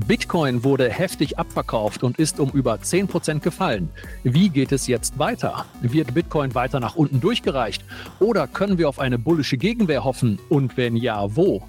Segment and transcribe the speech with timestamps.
[0.00, 3.88] Bitcoin wurde heftig abverkauft und ist um über 10% gefallen.
[4.22, 5.66] Wie geht es jetzt weiter?
[5.80, 7.84] Wird Bitcoin weiter nach unten durchgereicht?
[8.20, 10.38] Oder können wir auf eine bullische Gegenwehr hoffen?
[10.48, 11.62] Und wenn ja, wo?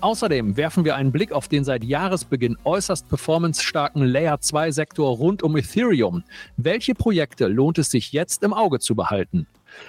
[0.00, 5.42] Außerdem werfen wir einen Blick auf den seit Jahresbeginn äußerst performancestarken Layer 2 Sektor rund
[5.42, 6.22] um Ethereum.
[6.56, 9.46] Welche Projekte lohnt es sich jetzt im Auge zu behalten?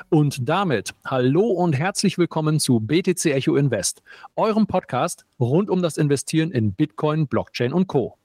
[0.10, 4.02] Und damit hallo und herzlich willkommen zu BTC Echo Invest,
[4.36, 8.18] eurem Podcast rund um das Investieren in Bitcoin, Blockchain und Co.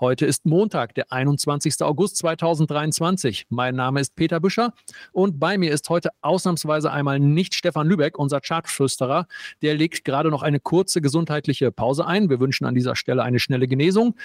[0.00, 1.82] Heute ist Montag, der 21.
[1.82, 3.46] August 2023.
[3.48, 4.72] Mein Name ist Peter Büscher
[5.12, 9.26] und bei mir ist heute ausnahmsweise einmal nicht Stefan Lübeck, unser Chartflüsterer.
[9.62, 12.30] Der legt gerade noch eine kurze gesundheitliche Pause ein.
[12.30, 14.16] Wir wünschen an dieser Stelle eine schnelle Genesung.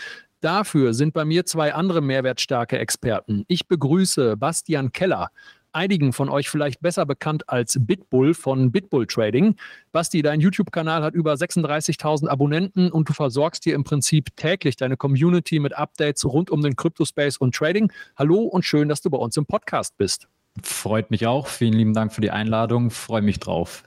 [0.42, 3.44] Dafür sind bei mir zwei andere mehrwertstarke Experten.
[3.48, 5.32] Ich begrüße Bastian Keller,
[5.74, 9.56] einigen von euch vielleicht besser bekannt als Bitbull von Bitbull Trading.
[9.92, 14.98] Basti, dein YouTube-Kanal hat über 36.000 Abonnenten und du versorgst hier im Prinzip täglich deine
[14.98, 17.92] Community mit Updates rund um den Crypto-Space und Trading.
[18.18, 20.28] Hallo und schön, dass du bei uns im Podcast bist.
[20.64, 21.48] Freut mich auch.
[21.48, 22.90] Vielen lieben Dank für die Einladung.
[22.90, 23.84] Freue mich drauf.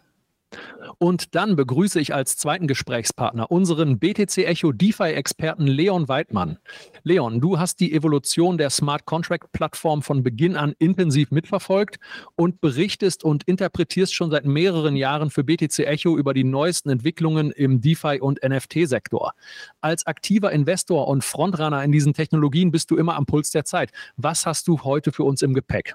[0.98, 6.58] Und dann begrüße ich als zweiten Gesprächspartner unseren BTC Echo DeFi-Experten Leon Weidmann.
[7.04, 11.98] Leon, du hast die Evolution der Smart Contract-Plattform von Beginn an intensiv mitverfolgt
[12.36, 17.50] und berichtest und interpretierst schon seit mehreren Jahren für BTC Echo über die neuesten Entwicklungen
[17.52, 19.32] im DeFi- und NFT-Sektor.
[19.80, 23.90] Als aktiver Investor und Frontrunner in diesen Technologien bist du immer am Puls der Zeit.
[24.16, 25.94] Was hast du heute für uns im Gepäck?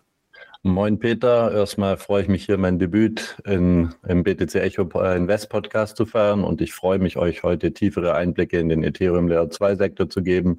[0.65, 5.95] Moin Peter, erstmal freue ich mich hier mein Debüt in, im BTC Echo Invest Podcast
[5.95, 9.75] zu feiern und ich freue mich, euch heute tiefere Einblicke in den Ethereum Layer 2
[9.75, 10.57] Sektor zu geben,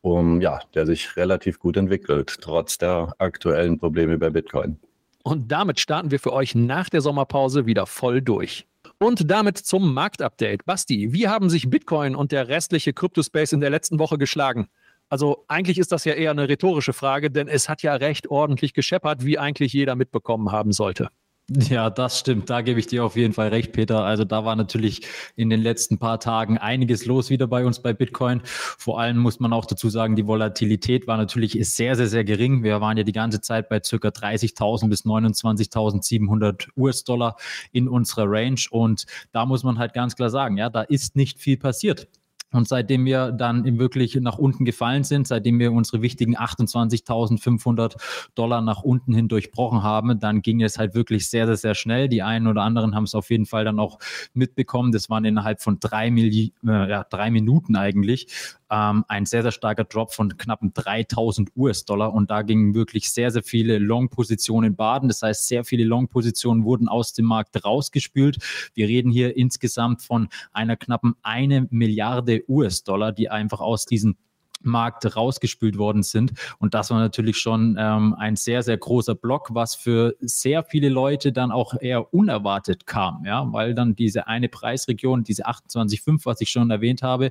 [0.00, 4.80] um, ja, der sich relativ gut entwickelt, trotz der aktuellen Probleme bei Bitcoin.
[5.22, 8.66] Und damit starten wir für euch nach der Sommerpause wieder voll durch.
[8.98, 10.64] Und damit zum Marktupdate.
[10.64, 14.66] Basti, wie haben sich Bitcoin und der restliche Cryptospace in der letzten Woche geschlagen?
[15.08, 18.74] Also eigentlich ist das ja eher eine rhetorische Frage, denn es hat ja recht ordentlich
[18.74, 21.08] gescheppert, wie eigentlich jeder mitbekommen haben sollte.
[21.50, 22.48] Ja, das stimmt.
[22.48, 24.02] Da gebe ich dir auf jeden Fall recht, Peter.
[24.02, 25.02] Also da war natürlich
[25.36, 28.40] in den letzten paar Tagen einiges los wieder bei uns bei Bitcoin.
[28.44, 32.62] Vor allem muss man auch dazu sagen, die Volatilität war natürlich sehr, sehr, sehr gering.
[32.62, 37.36] Wir waren ja die ganze Zeit bei circa 30.000 bis 29.700 US-Dollar
[37.72, 38.60] in unserer Range.
[38.70, 42.08] Und da muss man halt ganz klar sagen, ja, da ist nicht viel passiert.
[42.54, 47.96] Und seitdem wir dann wirklich nach unten gefallen sind, seitdem wir unsere wichtigen 28.500
[48.34, 52.08] Dollar nach unten hin durchbrochen haben, dann ging es halt wirklich sehr, sehr, sehr schnell.
[52.08, 53.98] Die einen oder anderen haben es auf jeden Fall dann auch
[54.32, 54.92] mitbekommen.
[54.92, 58.28] Das waren innerhalb von drei, Milli äh, ja, drei Minuten eigentlich
[58.74, 63.30] ähm, ein sehr, sehr starker Drop von knappen 3000 US-Dollar und da gingen wirklich sehr,
[63.30, 65.08] sehr viele Long-Positionen baden.
[65.08, 68.38] Das heißt, sehr viele Long-Positionen wurden aus dem Markt rausgespült.
[68.74, 74.16] Wir reden hier insgesamt von einer knappen eine Milliarde US-Dollar, die einfach aus diesen
[74.64, 76.32] Markt rausgespült worden sind.
[76.58, 80.88] Und das war natürlich schon ähm, ein sehr, sehr großer Block, was für sehr viele
[80.88, 86.40] Leute dann auch eher unerwartet kam, ja, weil dann diese eine Preisregion, diese 28,5, was
[86.40, 87.30] ich schon erwähnt habe,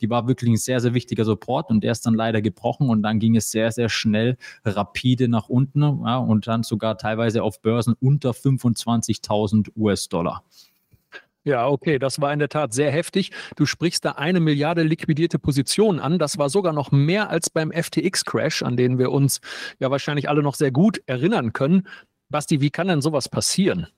[0.00, 3.02] die war wirklich ein sehr, sehr wichtiger Support und der ist dann leider gebrochen und
[3.02, 7.60] dann ging es sehr, sehr schnell rapide nach unten ja, und dann sogar teilweise auf
[7.60, 10.42] Börsen unter 25.000 US-Dollar.
[11.46, 13.30] Ja, okay, das war in der Tat sehr heftig.
[13.56, 16.18] Du sprichst da eine Milliarde liquidierte Positionen an.
[16.18, 19.40] Das war sogar noch mehr als beim FTX-Crash, an den wir uns
[19.78, 21.86] ja wahrscheinlich alle noch sehr gut erinnern können.
[22.30, 23.88] Basti, wie kann denn sowas passieren?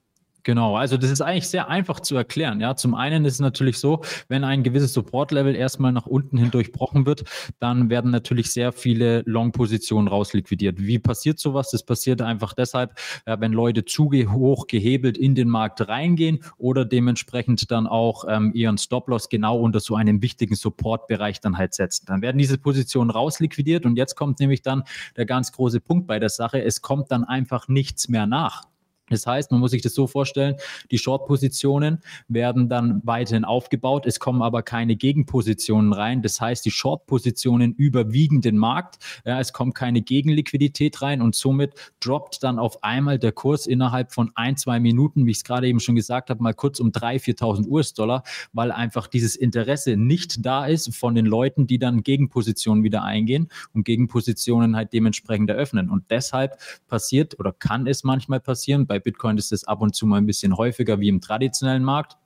[0.47, 2.61] Genau, also das ist eigentlich sehr einfach zu erklären.
[2.61, 6.53] Ja, zum einen ist es natürlich so, wenn ein gewisses Support-Level erstmal nach unten hin
[6.53, 7.25] durchbrochen wird,
[7.59, 10.79] dann werden natürlich sehr viele Long-Positionen rausliquidiert.
[10.79, 11.73] Wie passiert sowas?
[11.73, 12.95] Das passiert einfach deshalb,
[13.27, 18.53] ja, wenn Leute zu hoch gehebelt in den Markt reingehen oder dementsprechend dann auch ähm,
[18.55, 22.07] ihren Stop-Loss genau unter so einem wichtigen Support-Bereich dann halt setzen.
[22.07, 24.85] Dann werden diese Positionen rausliquidiert und jetzt kommt nämlich dann
[25.17, 26.63] der ganz große Punkt bei der Sache.
[26.63, 28.69] Es kommt dann einfach nichts mehr nach.
[29.09, 30.57] Das heißt, man muss sich das so vorstellen,
[30.91, 36.23] die Short-Positionen werden dann weiterhin aufgebaut, es kommen aber keine Gegenpositionen rein.
[36.23, 41.75] Das heißt, die Short-Positionen überwiegen den Markt, ja, es kommt keine Gegenliquidität rein und somit
[42.01, 45.69] droppt dann auf einmal der Kurs innerhalb von ein, zwei Minuten, wie ich es gerade
[45.69, 50.45] eben schon gesagt habe, mal kurz um 3.000, 4.000 US-Dollar, weil einfach dieses Interesse nicht
[50.45, 55.91] da ist von den Leuten, die dann Gegenpositionen wieder eingehen und Gegenpositionen halt dementsprechend eröffnen.
[55.91, 59.95] Und deshalb passiert oder kann es manchmal passieren, bei bei Bitcoin ist es ab und
[59.95, 62.17] zu mal ein bisschen häufiger wie im traditionellen Markt.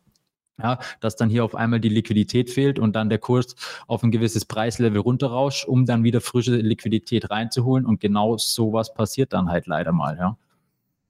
[0.62, 3.56] Ja, dass dann hier auf einmal die Liquidität fehlt und dann der Kurs
[3.86, 7.86] auf ein gewisses Preislevel runterrauscht, um dann wieder frische Liquidität reinzuholen.
[7.86, 10.36] Und genau sowas passiert dann halt leider mal, ja.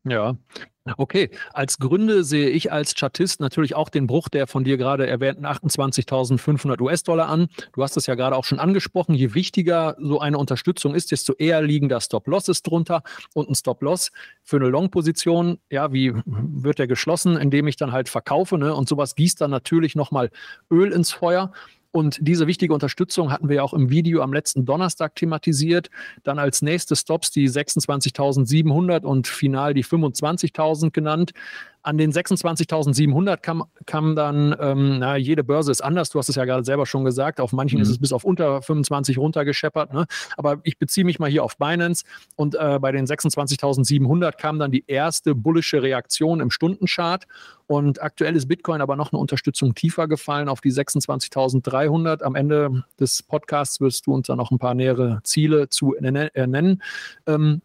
[0.04, 0.36] Ja,
[0.96, 5.06] Okay, als Gründe sehe ich als Statist natürlich auch den Bruch der von dir gerade
[5.06, 7.48] erwähnten 28.500 US-Dollar an.
[7.72, 9.14] Du hast es ja gerade auch schon angesprochen.
[9.14, 13.02] Je wichtiger so eine Unterstützung ist, desto eher liegen da Stop-Losses drunter
[13.34, 14.10] und ein Stop-Loss
[14.42, 15.58] für eine Long-Position.
[15.70, 18.58] Ja, wie wird der geschlossen, indem ich dann halt verkaufe?
[18.58, 18.74] Ne?
[18.74, 20.30] Und sowas gießt dann natürlich nochmal
[20.70, 21.52] Öl ins Feuer.
[21.92, 25.90] Und diese wichtige Unterstützung hatten wir ja auch im Video am letzten Donnerstag thematisiert.
[26.22, 31.32] Dann als nächste Stops die 26.700 und final die 25.000 genannt.
[31.82, 36.36] An den 26.700 kam, kam dann, ähm, na, jede Börse ist anders, du hast es
[36.36, 37.82] ja gerade selber schon gesagt, auf manchen mhm.
[37.82, 40.06] ist es bis auf unter 25 runtergescheppert, ne?
[40.36, 42.04] aber ich beziehe mich mal hier auf Binance
[42.36, 47.26] und äh, bei den 26.700 kam dann die erste bullische Reaktion im Stundenchart
[47.66, 52.24] und aktuell ist Bitcoin aber noch eine Unterstützung tiefer gefallen auf die 26.300.
[52.24, 56.82] Am Ende des Podcasts wirst du uns dann noch ein paar nähere Ziele zu nennen.
[57.26, 57.62] Ähm,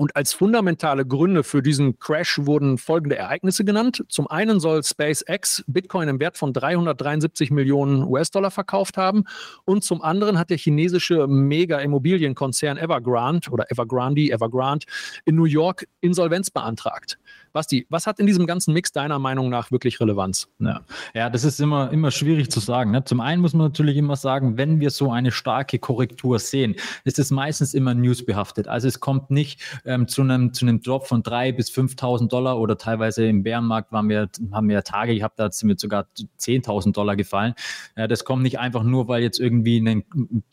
[0.00, 4.02] und als fundamentale Gründe für diesen Crash wurden folgende Ereignisse genannt.
[4.08, 9.24] Zum einen soll SpaceX Bitcoin im Wert von 373 Millionen US-Dollar verkauft haben.
[9.66, 14.86] Und zum anderen hat der chinesische Mega-Immobilienkonzern Evergrande oder Evergrande, Evergrande
[15.26, 17.18] in New York Insolvenz beantragt.
[17.52, 20.48] Basti, was hat in diesem ganzen Mix deiner Meinung nach wirklich Relevanz?
[20.58, 20.80] Ja,
[21.14, 22.90] ja das ist immer, immer schwierig zu sagen.
[22.90, 23.04] Ne?
[23.04, 27.18] Zum einen muss man natürlich immer sagen, wenn wir so eine starke Korrektur sehen, ist
[27.18, 28.68] es meistens immer newsbehaftet.
[28.68, 32.58] Also es kommt nicht ähm, zu, einem, zu einem Drop von 3.000 bis 5.000 Dollar
[32.58, 36.06] oder teilweise im Bärenmarkt waren wir, haben wir Tage gehabt, da sind wir sogar
[36.38, 37.54] 10.000 Dollar gefallen.
[37.96, 40.04] Ja, das kommt nicht einfach nur, weil jetzt irgendwie ein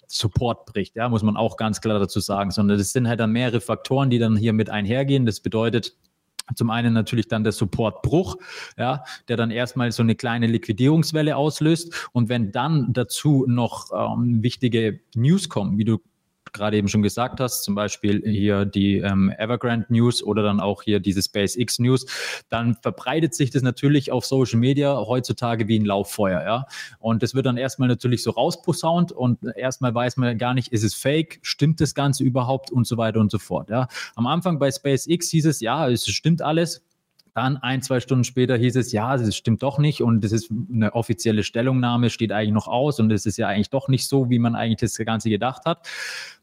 [0.08, 3.32] Support bricht, ja, muss man auch ganz klar dazu sagen, sondern das sind halt dann
[3.32, 5.26] mehrere Faktoren, die dann hier mit einhergehen.
[5.26, 5.96] Das bedeutet,
[6.56, 8.38] zum einen natürlich dann der Supportbruch,
[8.78, 12.10] ja, der dann erstmal so eine kleine Liquidierungswelle auslöst.
[12.12, 16.00] Und wenn dann dazu noch ähm, wichtige News kommen, wie du
[16.58, 20.84] gerade eben schon gesagt hast, zum Beispiel hier die ähm, Evergrande News oder dann auch
[20.84, 22.06] hier diese SpaceX News,
[22.50, 26.66] dann verbreitet sich das natürlich auf Social Media heutzutage wie ein Lauffeuer, ja.
[27.00, 30.84] Und das wird dann erstmal natürlich so rausposaunt und erstmal weiß man gar nicht, ist
[30.84, 33.88] es fake, stimmt das Ganze überhaupt und so weiter und so fort, ja.
[34.16, 36.87] Am Anfang bei SpaceX hieß es, ja, es stimmt alles,
[37.38, 40.52] dann ein, zwei Stunden später hieß es, ja, das stimmt doch nicht und das ist
[40.74, 44.32] eine offizielle Stellungnahme, steht eigentlich noch aus und es ist ja eigentlich doch nicht so,
[44.32, 45.88] wie man eigentlich das Ganze gedacht hat.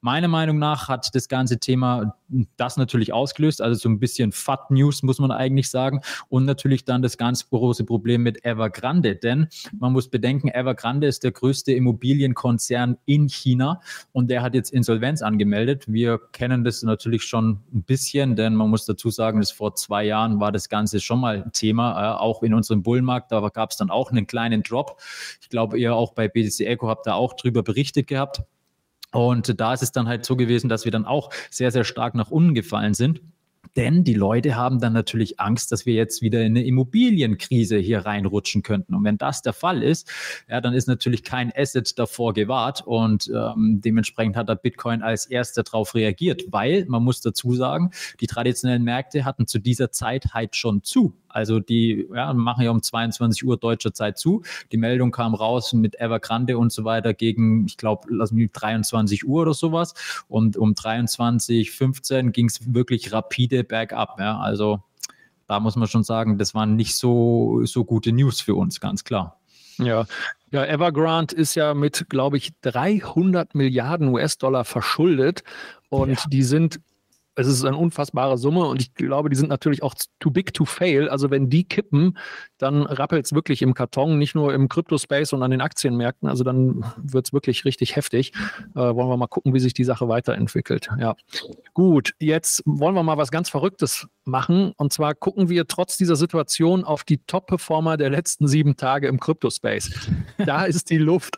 [0.01, 2.17] Meiner Meinung nach hat das ganze Thema
[2.57, 6.85] das natürlich ausgelöst, also so ein bisschen Fat News muss man eigentlich sagen und natürlich
[6.85, 11.73] dann das ganz große Problem mit Evergrande, denn man muss bedenken, Evergrande ist der größte
[11.73, 13.81] Immobilienkonzern in China
[14.13, 15.87] und der hat jetzt Insolvenz angemeldet.
[15.89, 20.05] Wir kennen das natürlich schon ein bisschen, denn man muss dazu sagen, dass vor zwei
[20.05, 23.33] Jahren war das Ganze Ganze schon mal Thema, äh, auch in unserem Bullmarkt.
[23.33, 25.01] Da gab es dann auch einen kleinen Drop.
[25.41, 28.43] Ich glaube, ihr auch bei BTC Echo habt da auch drüber berichtet gehabt.
[29.11, 32.15] Und da ist es dann halt so gewesen, dass wir dann auch sehr, sehr stark
[32.15, 33.23] nach unten gefallen sind.
[33.77, 38.01] Denn die Leute haben dann natürlich Angst, dass wir jetzt wieder in eine Immobilienkrise hier
[38.07, 38.95] reinrutschen könnten.
[38.95, 40.09] Und wenn das der Fall ist,
[40.49, 45.27] ja, dann ist natürlich kein Asset davor gewahrt und ähm, dementsprechend hat der Bitcoin als
[45.27, 47.91] erster darauf reagiert, weil man muss dazu sagen,
[48.21, 51.17] die traditionellen Märkte hatten zu dieser Zeit halt schon zu.
[51.35, 54.43] Also die ja, machen ja um 22 Uhr deutscher Zeit zu.
[54.71, 59.53] Die Meldung kam raus mit Evergrande und so weiter gegen, ich glaube, 23 Uhr oder
[59.53, 59.95] sowas.
[60.29, 64.21] Und um 23.15 ging es wirklich rapide bergab.
[64.21, 64.39] Ja.
[64.39, 64.81] Also
[65.49, 69.03] da muss man schon sagen, das waren nicht so, so gute News für uns, ganz
[69.03, 69.41] klar.
[69.79, 70.07] Ja,
[70.53, 75.43] ja, Evergrande ist ja mit, glaube ich, 300 Milliarden US-Dollar verschuldet
[75.89, 76.29] und ja.
[76.29, 76.81] die sind
[77.37, 80.65] es ist eine unfassbare Summe und ich glaube, die sind natürlich auch too big to
[80.65, 81.09] fail.
[81.09, 82.17] Also wenn die kippen,
[82.59, 86.29] dann rappelt es wirklich im Karton, nicht nur im Crypto-Space und an den Aktienmärkten.
[86.29, 88.33] Also dann wird es wirklich richtig heftig.
[88.75, 90.89] Äh, wollen wir mal gucken, wie sich die Sache weiterentwickelt.
[90.99, 91.17] Ja.
[91.73, 94.73] Gut, jetzt wollen wir mal was ganz Verrücktes machen.
[94.77, 99.19] Und zwar gucken wir trotz dieser Situation auf die Top-Performer der letzten sieben Tage im
[99.19, 99.91] Crypto-Space.
[100.39, 101.37] Da ist die Luft.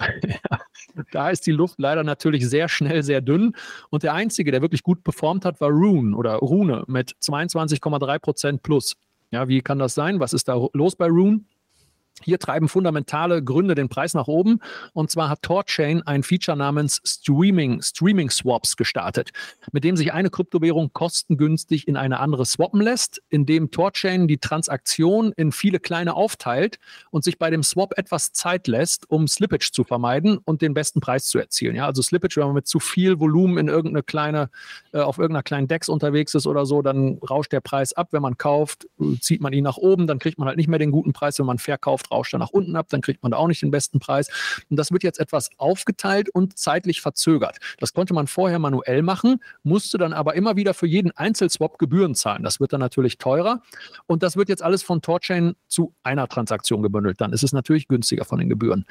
[1.12, 3.55] da ist die Luft leider natürlich sehr schnell, sehr dünn.
[3.91, 8.62] Und der einzige, der wirklich gut performt hat, war Rune oder Rune mit 22,3 Prozent
[8.62, 8.97] plus.
[9.31, 10.21] Ja, wie kann das sein?
[10.21, 11.40] Was ist da los bei Rune?
[12.23, 14.61] Hier treiben fundamentale Gründe den Preis nach oben.
[14.94, 19.30] Und zwar hat Torchain ein Feature namens Streaming, Streaming Swaps gestartet,
[19.73, 25.32] mit dem sich eine Kryptowährung kostengünstig in eine andere swappen lässt, indem Torchain die Transaktion
[25.37, 26.78] in viele kleine aufteilt
[27.11, 31.00] und sich bei dem Swap etwas Zeit lässt, um Slippage zu vermeiden und den besten
[31.00, 31.76] Preis zu erzielen.
[31.76, 34.49] Ja, also Slippage, wenn man mit zu viel Volumen in irgendeine kleine,
[34.92, 38.08] äh, auf irgendeiner kleinen Dex unterwegs ist oder so, dann rauscht der Preis ab.
[38.12, 38.88] Wenn man kauft,
[39.20, 41.38] zieht man ihn nach oben, dann kriegt man halt nicht mehr den guten Preis.
[41.38, 43.71] Wenn man verkauft, rauscht dann nach unten ab, dann kriegt man da auch nicht den
[43.71, 44.29] besten Preis.
[44.71, 47.59] Und das wird jetzt etwas aufgeteilt und zeitlich verzögert.
[47.79, 52.15] Das konnte man vorher manuell machen, musste dann aber immer wieder für jeden Einzelswap Gebühren
[52.15, 52.43] zahlen.
[52.43, 53.63] Das wird dann natürlich teurer
[54.07, 57.21] und das wird jetzt alles von Torchain zu einer Transaktion gebündelt.
[57.21, 58.85] Dann ist es natürlich günstiger von den Gebühren.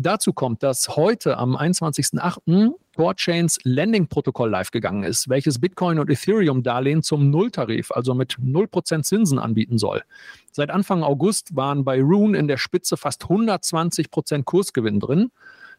[0.00, 2.72] Dazu kommt, dass heute am 21.08.
[2.92, 9.38] Torchains Lending-Protokoll live gegangen ist, welches Bitcoin und Ethereum-Darlehen zum Nulltarif, also mit 0% Zinsen
[9.40, 10.02] anbieten soll.
[10.52, 15.30] Seit Anfang August waren bei Rune in der Spitze fast 120% Kursgewinn drin.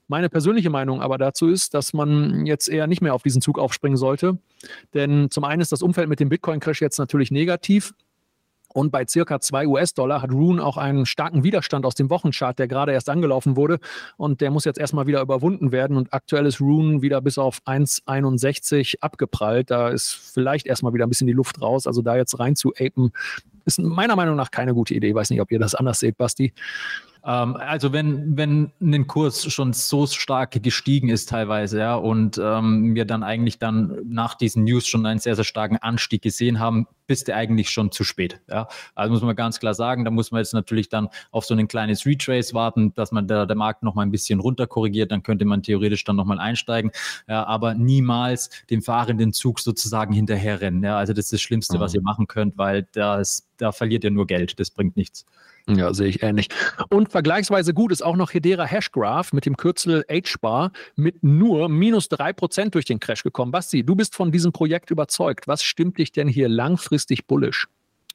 [0.09, 3.57] Meine persönliche Meinung aber dazu ist, dass man jetzt eher nicht mehr auf diesen Zug
[3.57, 4.37] aufspringen sollte.
[4.93, 7.93] Denn zum einen ist das Umfeld mit dem Bitcoin-Crash jetzt natürlich negativ.
[8.73, 12.67] Und bei circa 2 US-Dollar hat Rune auch einen starken Widerstand aus dem Wochenchart, der
[12.67, 13.79] gerade erst angelaufen wurde.
[14.17, 15.97] Und der muss jetzt erstmal wieder überwunden werden.
[15.97, 19.71] Und aktuell ist Rune wieder bis auf 1,61 abgeprallt.
[19.71, 21.87] Da ist vielleicht erstmal wieder ein bisschen die Luft raus.
[21.87, 23.11] Also da jetzt rein zu apen,
[23.65, 25.09] ist meiner Meinung nach keine gute Idee.
[25.09, 26.53] Ich weiß nicht, ob ihr das anders seht, Basti.
[27.25, 32.95] Ähm, also wenn, wenn ein Kurs schon so stark gestiegen ist teilweise, ja, und ähm,
[32.95, 36.87] wir dann eigentlich dann nach diesen News schon einen sehr, sehr starken Anstieg gesehen haben,
[37.07, 38.39] bist du eigentlich schon zu spät.
[38.47, 38.67] Ja.
[38.93, 41.67] Also muss man ganz klar sagen, da muss man jetzt natürlich dann auf so ein
[41.67, 45.23] kleines Retrace warten, dass man der, der Markt noch mal ein bisschen runter korrigiert, dann
[45.23, 46.91] könnte man theoretisch dann noch mal einsteigen,
[47.27, 50.83] ja, aber niemals dem fahrenden Zug sozusagen hinterherrennen.
[50.83, 50.97] Ja.
[50.97, 51.81] Also das ist das Schlimmste, mhm.
[51.81, 55.25] was ihr machen könnt, weil das, da verliert ihr nur Geld, das bringt nichts.
[55.75, 56.47] Ja, sehe ich ähnlich.
[56.89, 62.09] Und vergleichsweise gut ist auch noch Hedera Hashgraph mit dem Kürzel HBAR mit nur minus
[62.09, 63.51] 3% durch den Crash gekommen.
[63.51, 65.47] Basti, du bist von diesem Projekt überzeugt.
[65.47, 67.67] Was stimmt dich denn hier langfristig bullisch?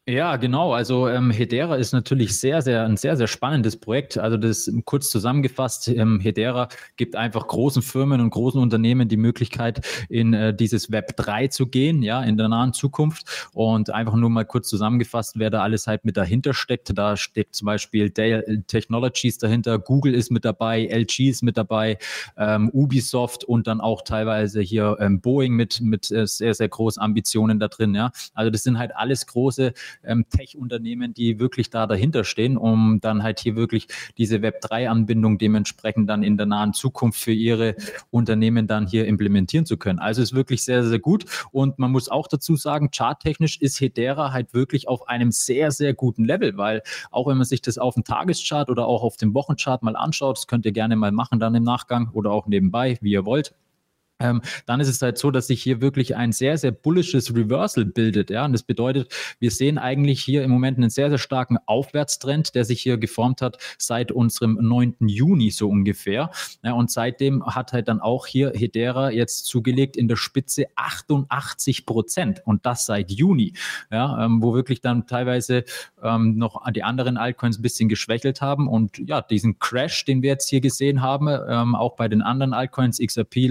[0.06, 0.74] Ja, genau.
[0.74, 4.18] Also ähm, Hedera ist natürlich sehr, sehr ein sehr, sehr spannendes Projekt.
[4.18, 9.80] Also das kurz zusammengefasst, ähm, Hedera gibt einfach großen Firmen und großen Unternehmen die Möglichkeit,
[10.10, 13.48] in äh, dieses Web 3 zu gehen, ja, in der nahen Zukunft.
[13.54, 16.92] Und einfach nur mal kurz zusammengefasst, wer da alles halt mit dahinter steckt.
[16.98, 21.96] Da steckt zum Beispiel Dell Technologies dahinter, Google ist mit dabei, LG ist mit dabei,
[22.36, 27.00] ähm, Ubisoft und dann auch teilweise hier ähm, Boeing mit, mit äh, sehr, sehr großen
[27.02, 28.10] Ambitionen da drin, ja.
[28.34, 33.22] Also das sind halt alles große ähm, Tech-Unternehmen, die wirklich da dahinter stehen, um dann
[33.22, 37.76] halt hier wirklich diese Web3-Anbindung dementsprechend dann in der nahen Zukunft für ihre
[38.10, 39.98] Unternehmen dann hier implementieren zu können.
[39.98, 41.24] Also ist wirklich sehr, sehr gut.
[41.52, 45.94] Und man muss auch dazu sagen, charttechnisch ist Hedera halt wirklich auf einem sehr, sehr
[45.94, 49.34] guten Level, weil auch wenn man sich das auf dem Tageschart oder auch auf dem
[49.34, 52.98] Wochenchart mal anschaut, das könnt ihr gerne mal machen dann im Nachgang oder auch nebenbei,
[53.00, 53.54] wie ihr wollt
[54.20, 57.84] ähm, dann ist es halt so, dass sich hier wirklich ein sehr, sehr bullisches Reversal
[57.84, 58.30] bildet.
[58.30, 58.44] Ja?
[58.44, 62.64] Und das bedeutet, wir sehen eigentlich hier im Moment einen sehr, sehr starken Aufwärtstrend, der
[62.64, 64.96] sich hier geformt hat seit unserem 9.
[65.00, 66.30] Juni so ungefähr.
[66.62, 71.86] Ja, und seitdem hat halt dann auch hier Hedera jetzt zugelegt in der Spitze 88
[71.86, 73.54] Prozent und das seit Juni,
[73.90, 75.64] ja, ähm, wo wirklich dann teilweise
[76.02, 80.30] ähm, noch die anderen Altcoins ein bisschen geschwächelt haben und ja, diesen Crash, den wir
[80.30, 83.48] jetzt hier gesehen haben, ähm, auch bei den anderen Altcoins, XRP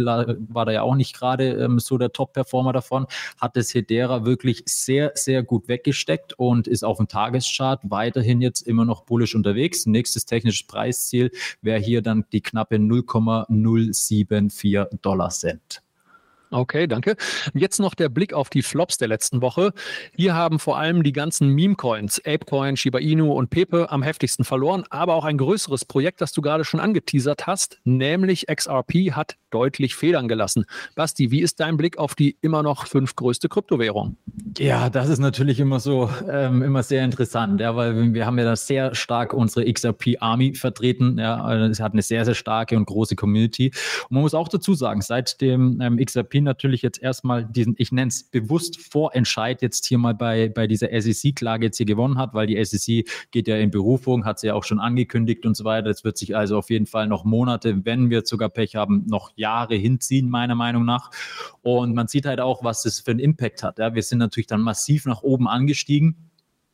[0.53, 3.05] war war da ja auch nicht gerade ähm, so der Top-Performer davon,
[3.37, 8.61] hat das Hedera wirklich sehr, sehr gut weggesteckt und ist auf dem Tageschart weiterhin jetzt
[8.61, 9.85] immer noch bullisch unterwegs.
[9.85, 15.81] Nächstes technisches Preisziel wäre hier dann die knappe 0,074 Dollar Cent.
[16.53, 17.15] Okay, danke.
[17.53, 19.73] Jetzt noch der Blick auf die Flops der letzten Woche.
[20.15, 24.83] Hier haben vor allem die ganzen Meme-Coins, Apecoin, Shiba Inu und Pepe am heftigsten verloren,
[24.89, 29.95] aber auch ein größeres Projekt, das du gerade schon angeteasert hast, nämlich XRP hat deutlich
[29.95, 30.65] Federn gelassen.
[30.95, 34.17] Basti, wie ist dein Blick auf die immer noch fünf größte Kryptowährung?
[34.57, 38.45] Ja, das ist natürlich immer so, ähm, immer sehr interessant, ja, weil wir haben ja
[38.45, 41.17] da sehr stark unsere XRP Army vertreten.
[41.19, 43.71] Ja, es hat eine sehr, sehr starke und große Community.
[44.03, 47.91] Und man muss auch dazu sagen, seit dem ähm, XRP natürlich jetzt erstmal diesen, ich
[47.91, 52.33] nenne es bewusst Vorentscheid jetzt hier mal bei, bei dieser SEC-Klage jetzt hier gewonnen hat,
[52.33, 55.63] weil die SEC geht ja in Berufung, hat sie ja auch schon angekündigt und so
[55.63, 55.89] weiter.
[55.89, 59.31] Es wird sich also auf jeden Fall noch Monate, wenn wir sogar Pech haben, noch
[59.35, 61.11] Jahre hinziehen, meiner Meinung nach.
[61.61, 63.79] Und man sieht halt auch, was das für einen Impact hat.
[63.79, 66.29] Ja, wir sind natürlich dann massiv nach oben angestiegen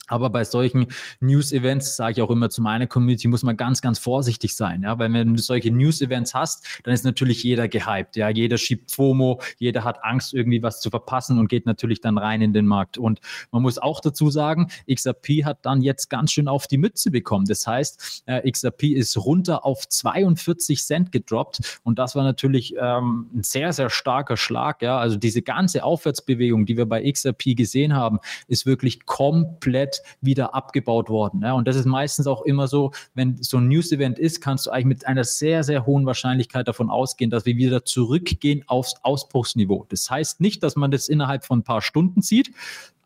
[0.10, 0.88] aber bei solchen
[1.22, 4.84] News-Events, sage ich auch immer zu meiner Community, muss man ganz, ganz vorsichtig sein.
[4.84, 4.98] Ja?
[5.00, 8.16] Weil wenn du solche News-Events hast, dann ist natürlich jeder gehypt.
[8.16, 8.30] Ja?
[8.30, 12.42] Jeder schiebt FOMO, jeder hat Angst, irgendwie was zu verpassen und geht natürlich dann rein
[12.42, 12.98] in den Markt.
[12.98, 13.20] Und
[13.52, 17.46] man muss auch dazu sagen, XRP hat dann jetzt ganz schön auf die Mütze bekommen.
[17.46, 21.80] Das heißt, äh, XRP ist runter auf 42 Cent gedroppt.
[21.84, 24.82] Und das war natürlich ähm, ein sehr, sehr starker Schlag.
[24.82, 24.98] Ja?
[24.98, 31.10] Also diese ganze Aufwärtsbewegung, die wir bei XRP gesehen haben, ist wirklich komplett wieder abgebaut
[31.10, 31.42] worden.
[31.44, 34.72] Ja, und das ist meistens auch immer so, wenn so ein News-Event ist, kannst du
[34.72, 39.86] eigentlich mit einer sehr, sehr hohen Wahrscheinlichkeit davon ausgehen, dass wir wieder zurückgehen aufs Ausbruchsniveau.
[39.90, 42.52] Das heißt nicht, dass man das innerhalb von ein paar Stunden sieht,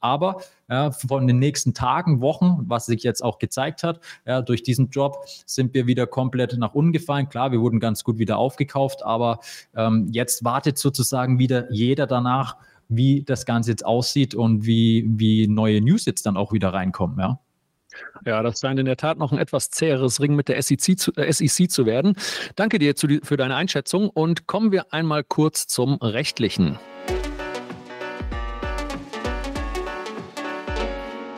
[0.03, 4.61] Aber ja, von den nächsten Tagen, Wochen, was sich jetzt auch gezeigt hat, ja, durch
[4.61, 7.29] diesen Job sind wir wieder komplett nach unten gefallen.
[7.29, 9.39] Klar, wir wurden ganz gut wieder aufgekauft, aber
[9.77, 12.57] ähm, jetzt wartet sozusagen wieder jeder danach,
[12.89, 17.19] wie das Ganze jetzt aussieht und wie, wie neue News jetzt dann auch wieder reinkommen,
[17.19, 17.39] ja.
[18.25, 21.11] Ja, das scheint in der Tat noch ein etwas zäheres Ring mit der SEC zu,
[21.15, 22.15] äh, SEC zu werden.
[22.55, 26.79] Danke dir zu, für deine Einschätzung und kommen wir einmal kurz zum Rechtlichen.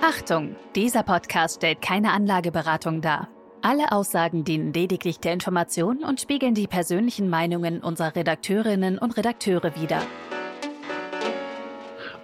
[0.01, 3.27] Achtung, dieser Podcast stellt keine Anlageberatung dar.
[3.61, 9.75] Alle Aussagen dienen lediglich der Information und spiegeln die persönlichen Meinungen unserer Redakteurinnen und Redakteure
[9.75, 10.01] wider.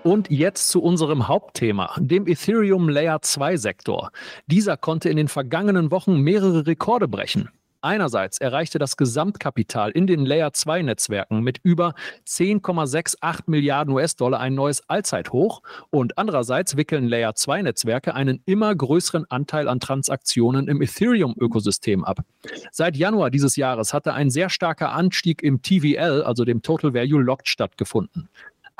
[0.03, 4.11] Und jetzt zu unserem Hauptthema, dem Ethereum Layer 2 Sektor.
[4.47, 7.49] Dieser konnte in den vergangenen Wochen mehrere Rekorde brechen.
[7.83, 11.95] Einerseits erreichte das Gesamtkapital in den Layer 2 Netzwerken mit über
[12.27, 19.25] 10,68 Milliarden US-Dollar ein neues Allzeithoch und andererseits wickeln Layer 2 Netzwerke einen immer größeren
[19.29, 22.19] Anteil an Transaktionen im Ethereum-Ökosystem ab.
[22.71, 27.21] Seit Januar dieses Jahres hatte ein sehr starker Anstieg im TVL, also dem Total Value
[27.21, 28.29] Locked, stattgefunden.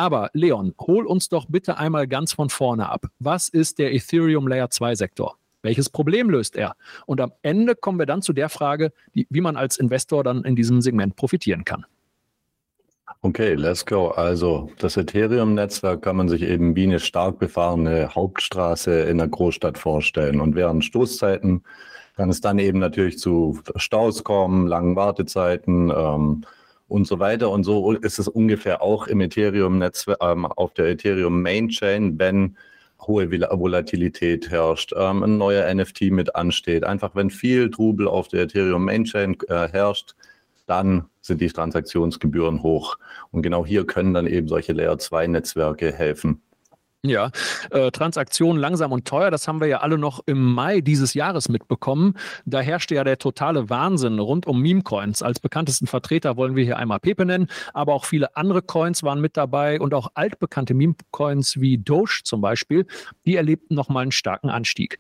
[0.01, 3.05] Aber Leon, hol uns doch bitte einmal ganz von vorne ab.
[3.19, 5.37] Was ist der Ethereum Layer 2 Sektor?
[5.61, 6.75] Welches Problem löst er?
[7.05, 10.43] Und am Ende kommen wir dann zu der Frage, die, wie man als Investor dann
[10.43, 11.85] in diesem Segment profitieren kann.
[13.21, 14.07] Okay, let's go.
[14.07, 19.77] Also das Ethereum-Netzwerk kann man sich eben wie eine stark befahrene Hauptstraße in einer Großstadt
[19.77, 20.41] vorstellen.
[20.41, 21.63] Und während Stoßzeiten
[22.15, 26.43] kann es dann eben natürlich zu Staus kommen, langen Wartezeiten, ähm,
[26.91, 27.49] und so weiter.
[27.49, 32.57] Und so ist es ungefähr auch im Ethereum-Netzwerk, ähm, auf der Ethereum Main Chain, wenn
[33.07, 36.83] hohe Volatilität herrscht, ähm, ein neuer NFT mit ansteht.
[36.83, 40.15] Einfach wenn viel Trubel auf der Ethereum Main Chain äh, herrscht,
[40.67, 42.97] dann sind die Transaktionsgebühren hoch.
[43.31, 46.41] Und genau hier können dann eben solche Layer 2 Netzwerke helfen.
[47.03, 47.31] Ja,
[47.71, 51.49] äh, Transaktionen langsam und teuer, das haben wir ja alle noch im Mai dieses Jahres
[51.49, 52.13] mitbekommen.
[52.45, 55.23] Da herrschte ja der totale Wahnsinn rund um Meme-Coins.
[55.23, 59.19] Als bekanntesten Vertreter wollen wir hier einmal Pepe nennen, aber auch viele andere Coins waren
[59.19, 62.85] mit dabei und auch altbekannte Meme-Coins wie Doge zum Beispiel,
[63.25, 64.99] die erlebten nochmal einen starken Anstieg.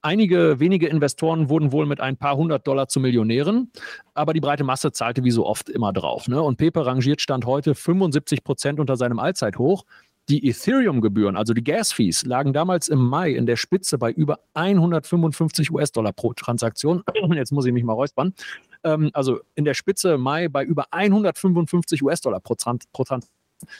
[0.00, 3.72] Einige wenige Investoren wurden wohl mit ein paar hundert Dollar zu Millionären,
[4.14, 6.28] aber die breite Masse zahlte wie so oft immer drauf.
[6.28, 6.40] Ne?
[6.40, 9.84] Und Pepe rangiert Stand heute 75 Prozent unter seinem Allzeithoch.
[10.28, 15.72] Die Ethereum-Gebühren, also die Gas-Fees, lagen damals im Mai in der Spitze bei über 155
[15.72, 17.02] US-Dollar pro Transaktion.
[17.34, 18.32] Jetzt muss ich mich mal räuspern.
[18.84, 22.54] Ähm, also in der Spitze Mai bei über 155 US-Dollar pro,
[22.92, 23.38] pro Transaktion.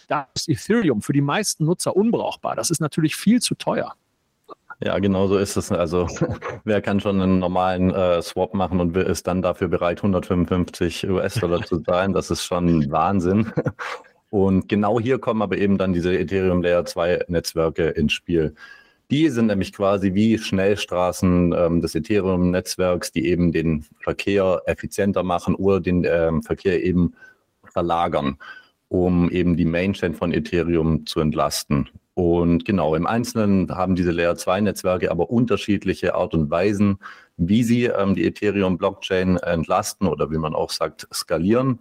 [0.09, 2.57] Da ist Ethereum für die meisten Nutzer unbrauchbar.
[2.57, 3.95] Das ist natürlich viel zu teuer.
[4.85, 5.71] Ja, genau so ist es.
[5.71, 6.09] Also
[6.65, 11.63] wer kann schon einen normalen äh, Swap machen und ist dann dafür bereit, 155 US-Dollar
[11.65, 12.13] zu zahlen?
[12.13, 13.53] Das ist schon Wahnsinn.
[14.33, 18.55] Und genau hier kommen aber eben dann diese Ethereum Layer 2 Netzwerke ins Spiel.
[19.11, 25.55] Die sind nämlich quasi wie Schnellstraßen ähm, des Ethereum-Netzwerks, die eben den Verkehr effizienter machen
[25.55, 27.13] oder den ähm, Verkehr eben
[27.63, 28.39] verlagern,
[28.89, 31.91] um eben die Mainchain von Ethereum zu entlasten.
[32.15, 36.97] Und genau, im Einzelnen haben diese Layer 2 Netzwerke aber unterschiedliche Art und Weisen,
[37.37, 41.81] wie sie ähm, die Ethereum-Blockchain entlasten oder wie man auch sagt, skalieren.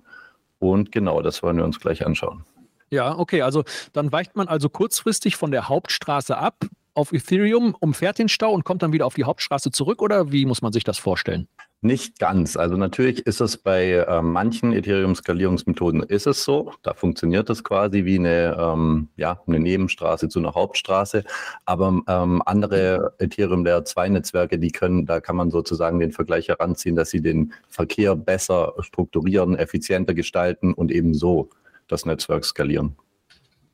[0.61, 2.45] Und genau, das wollen wir uns gleich anschauen.
[2.91, 8.19] Ja, okay, also dann weicht man also kurzfristig von der Hauptstraße ab auf Ethereum, umfährt
[8.19, 10.83] den Stau und kommt dann wieder auf die Hauptstraße zurück oder wie muss man sich
[10.83, 11.47] das vorstellen?
[11.83, 12.57] Nicht ganz.
[12.57, 16.73] Also natürlich ist es bei äh, manchen Ethereum-Skalierungsmethoden ist es so.
[16.83, 21.23] Da funktioniert das quasi wie eine, ähm, ja, eine Nebenstraße zu einer Hauptstraße.
[21.65, 26.49] Aber ähm, andere Ethereum Layer 2 Netzwerke, die können, da kann man sozusagen den Vergleich
[26.49, 31.49] heranziehen, dass sie den Verkehr besser strukturieren, effizienter gestalten und eben so
[31.87, 32.95] das Netzwerk skalieren.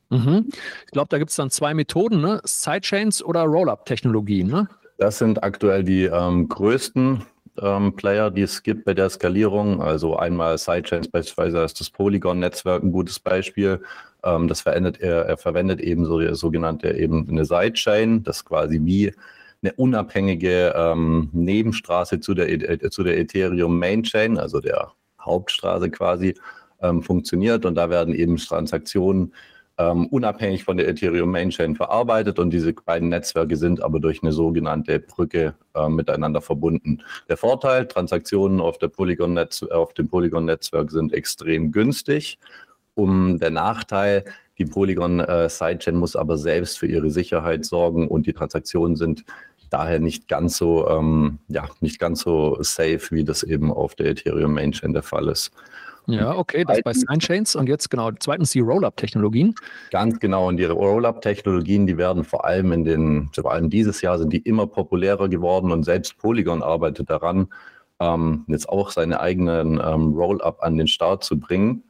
[0.09, 0.45] Mhm.
[0.85, 2.39] Ich glaube, da gibt es dann zwei Methoden, ne?
[2.45, 4.69] Sidechains oder Rollup-Technologien, ne?
[4.97, 7.23] Das sind aktuell die ähm, größten
[7.61, 9.81] ähm, Player, die es gibt bei der Skalierung.
[9.81, 13.81] Also einmal Sidechains beispielsweise ist das Polygon-Netzwerk ein gutes Beispiel.
[14.23, 18.79] Ähm, das verwendet er, er verwendet eben so die sogenannte eben eine Sidechain, das quasi
[18.83, 19.13] wie
[19.63, 26.35] eine unabhängige ähm, Nebenstraße zu der, äh, zu der Ethereum Mainchain, also der Hauptstraße quasi,
[26.81, 27.65] ähm, funktioniert.
[27.65, 29.33] Und da werden eben Transaktionen
[29.77, 34.31] ähm, unabhängig von der Ethereum Mainchain verarbeitet und diese beiden Netzwerke sind aber durch eine
[34.31, 37.03] sogenannte Brücke äh, miteinander verbunden.
[37.29, 42.39] Der Vorteil, Transaktionen auf, der Polygon auf dem Polygon-Netzwerk sind extrem günstig.
[42.95, 44.25] Um der Nachteil,
[44.57, 45.49] die Polygon äh,
[45.91, 49.23] muss aber selbst für ihre Sicherheit sorgen und die Transaktionen sind
[49.69, 54.07] daher nicht ganz so, ähm, ja, nicht ganz so safe, wie das eben auf der
[54.07, 55.51] Ethereum Mainchain der Fall ist.
[56.07, 59.55] Ja, okay, das bei Signchains und jetzt genau, zweitens die Rollup-Technologien.
[59.91, 64.17] Ganz genau, und die Rollup-Technologien, die werden vor allem in den, vor allem dieses Jahr
[64.17, 67.49] sind die immer populärer geworden und selbst Polygon arbeitet daran,
[67.99, 71.83] ähm, jetzt auch seine eigenen ähm, Rollup an den Start zu bringen.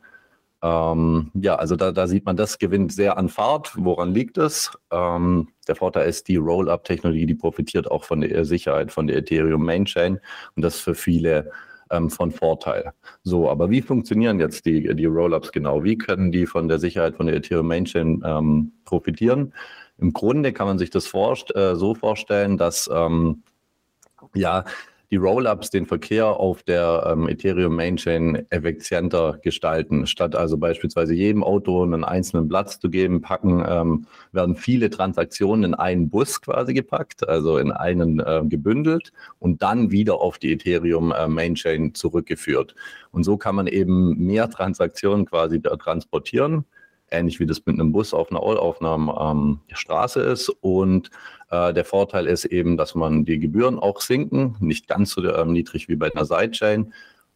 [0.64, 3.74] Ähm, ja, also da, da, sieht man, das gewinnt sehr an Fahrt.
[3.76, 4.72] Woran liegt es?
[4.92, 9.64] Ähm, der Vorteil ist, die Rollup-Technologie, die profitiert auch von der Sicherheit von der Ethereum
[9.64, 10.20] Mainchain
[10.56, 11.52] und das für viele
[11.92, 12.94] ähm, von Vorteil.
[13.24, 15.84] So, aber wie funktionieren jetzt die, die Rollups genau?
[15.84, 19.54] Wie können die von der Sicherheit von der Ethereum Mainchain ähm, profitieren?
[19.98, 23.44] Im Grunde kann man sich das vor, äh, so vorstellen, dass ähm,
[24.34, 24.64] ja,
[25.10, 30.06] die Rollups den Verkehr auf der ähm, Ethereum Mainchain effizienter gestalten.
[30.06, 35.64] Statt also beispielsweise jedem Auto einen einzelnen Platz zu geben, packen, ähm, werden viele Transaktionen
[35.64, 40.52] in einen Bus quasi gepackt, also in einen äh, gebündelt und dann wieder auf die
[40.52, 42.76] Ethereum äh, Mainchain zurückgeführt.
[43.12, 46.66] Und so kann man eben mehr Transaktionen quasi transportieren
[47.12, 50.50] ähnlich wie das mit einem Bus auf einer, auf einer ähm, Straße ist.
[50.62, 51.10] Und
[51.50, 55.54] äh, der Vorteil ist eben, dass man die Gebühren auch sinken, nicht ganz so ähm,
[55.54, 56.94] niedrig wie bei einer Sidechain,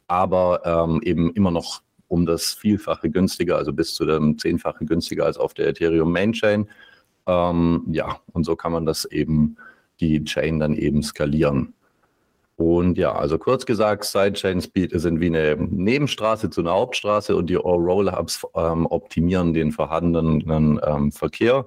[0.08, 5.26] aber ähm, eben immer noch um das Vielfache günstiger, also bis zu dem Zehnfache günstiger
[5.26, 6.70] als auf der Ethereum Mainchain.
[7.26, 9.56] Ähm, ja, und so kann man das eben,
[10.02, 11.74] die Chain dann eben skalieren.
[12.62, 17.56] Und ja, also kurz gesagt, Sidechains sind wie eine Nebenstraße zu einer Hauptstraße und die
[17.56, 21.65] Rollups ähm, optimieren den vorhandenen ähm, Verkehr.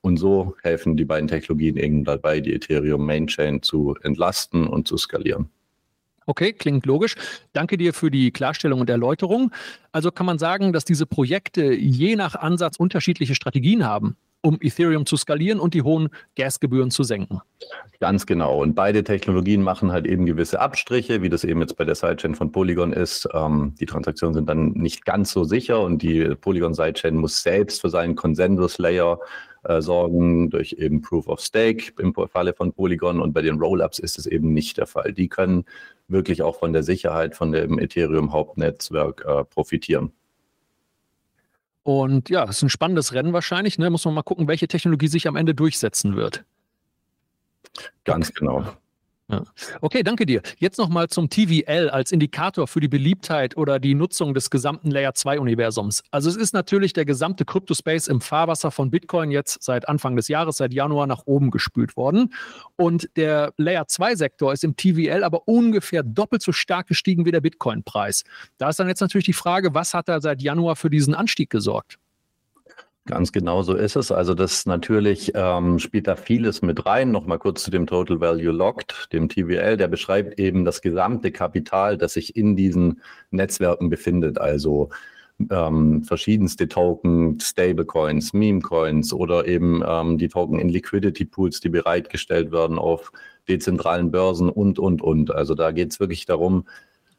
[0.00, 4.96] Und so helfen die beiden Technologien eben dabei, die Ethereum Mainchain zu entlasten und zu
[4.96, 5.50] skalieren.
[6.26, 7.14] Okay, klingt logisch.
[7.52, 9.52] Danke dir für die Klarstellung und Erläuterung.
[9.92, 15.06] Also kann man sagen, dass diese Projekte je nach Ansatz unterschiedliche Strategien haben um Ethereum
[15.06, 17.40] zu skalieren und die hohen Gasgebühren zu senken.
[17.98, 18.60] Ganz genau.
[18.60, 22.34] Und beide Technologien machen halt eben gewisse Abstriche, wie das eben jetzt bei der Sidechain
[22.34, 23.26] von Polygon ist.
[23.32, 27.80] Ähm, die Transaktionen sind dann nicht ganz so sicher und die Polygon Sidechain muss selbst
[27.80, 29.18] für seinen Consensus Layer
[29.62, 33.98] äh, sorgen durch eben Proof of Stake im Falle von Polygon und bei den Rollups
[33.98, 35.14] ist es eben nicht der Fall.
[35.14, 35.64] Die können
[36.06, 40.12] wirklich auch von der Sicherheit von dem Ethereum Hauptnetzwerk äh, profitieren.
[41.84, 43.78] Und ja, es ist ein spannendes Rennen wahrscheinlich.
[43.78, 43.90] Ne?
[43.90, 46.44] Muss man mal gucken, welche Technologie sich am Ende durchsetzen wird.
[48.04, 48.66] Ganz genau.
[49.80, 50.42] Okay, danke dir.
[50.58, 55.14] Jetzt nochmal zum TVL als Indikator für die Beliebtheit oder die Nutzung des gesamten Layer
[55.14, 56.02] 2 Universums.
[56.10, 60.28] Also es ist natürlich der gesamte Kryptospace im Fahrwasser von Bitcoin jetzt seit Anfang des
[60.28, 62.34] Jahres, seit Januar nach oben gespült worden.
[62.76, 67.32] Und der Layer 2 Sektor ist im TVL aber ungefähr doppelt so stark gestiegen wie
[67.32, 68.24] der Bitcoin-Preis.
[68.58, 71.48] Da ist dann jetzt natürlich die Frage, was hat da seit Januar für diesen Anstieg
[71.48, 71.98] gesorgt?
[73.06, 74.10] Ganz genau so ist es.
[74.10, 77.10] Also das natürlich ähm, spielt da vieles mit rein.
[77.10, 79.76] Nochmal kurz zu dem Total Value Locked, dem TVL.
[79.76, 84.38] Der beschreibt eben das gesamte Kapital, das sich in diesen Netzwerken befindet.
[84.38, 84.88] Also
[85.50, 92.52] ähm, verschiedenste Token, Stablecoins, Meme-Coins oder eben ähm, die Token in Liquidity Pools, die bereitgestellt
[92.52, 93.12] werden auf
[93.48, 95.30] dezentralen Börsen und, und, und.
[95.30, 96.64] Also da geht es wirklich darum,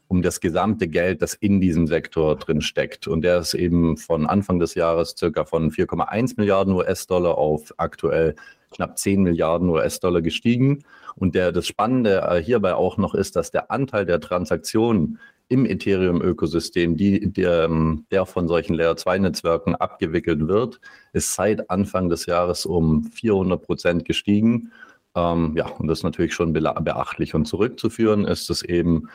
[0.08, 3.08] um das gesamte Geld, das in diesem Sektor drin steckt.
[3.08, 8.34] Und der ist eben von Anfang des Jahres circa von 4,1 Milliarden US-Dollar auf aktuell
[8.70, 10.84] knapp 10 Milliarden US-Dollar gestiegen.
[11.16, 15.64] Und der, das Spannende äh, hierbei auch noch ist, dass der Anteil der Transaktionen im
[15.64, 20.80] Ethereum-Ökosystem, der, ähm, der von solchen Layer-2-Netzwerken abgewickelt wird,
[21.12, 24.72] ist seit Anfang des Jahres um 400 Prozent gestiegen.
[25.14, 27.34] Ähm, ja, und das ist natürlich schon beachtlich.
[27.34, 29.08] Und zurückzuführen ist es eben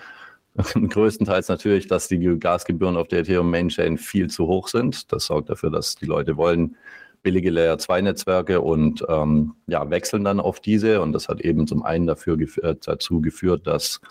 [0.90, 5.12] Größtenteils natürlich, dass die Gasgebühren auf der Ethereum Mainchain viel zu hoch sind.
[5.12, 6.76] Das sorgt dafür, dass die Leute wollen
[7.24, 11.02] billige Layer 2 Netzwerke und ähm, ja, wechseln dann auf diese.
[11.02, 14.02] Und das hat eben zum einen dafür gef äh, dazu geführt, dass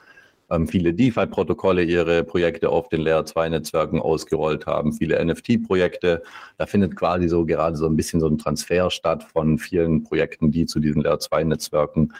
[0.51, 6.23] ähm, viele DeFi-Protokolle ihre Projekte auf den Layer 2 Netzwerken ausgerollt haben, viele NFT-Projekte.
[6.59, 10.51] Da findet quasi so gerade so ein bisschen so ein Transfer statt von vielen Projekten,
[10.51, 12.13] die zu diesen Layer 2 Netzwerken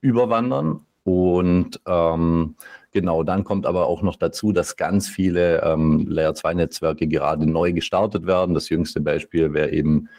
[0.00, 0.80] überwandern.
[1.04, 2.54] Und ähm,
[2.92, 8.26] Genau, dann kommt aber auch noch dazu, dass ganz viele ähm, Layer-2-Netzwerke gerade neu gestartet
[8.26, 8.54] werden.
[8.54, 10.10] Das jüngste Beispiel wäre eben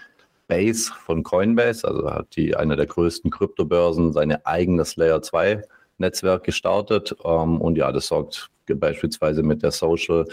[0.47, 7.15] Base von Coinbase, also hat die eine der größten Kryptobörsen sein eigenes Layer-2-Netzwerk gestartet.
[7.23, 10.25] Ähm, und ja, das sorgt beispielsweise mit der Social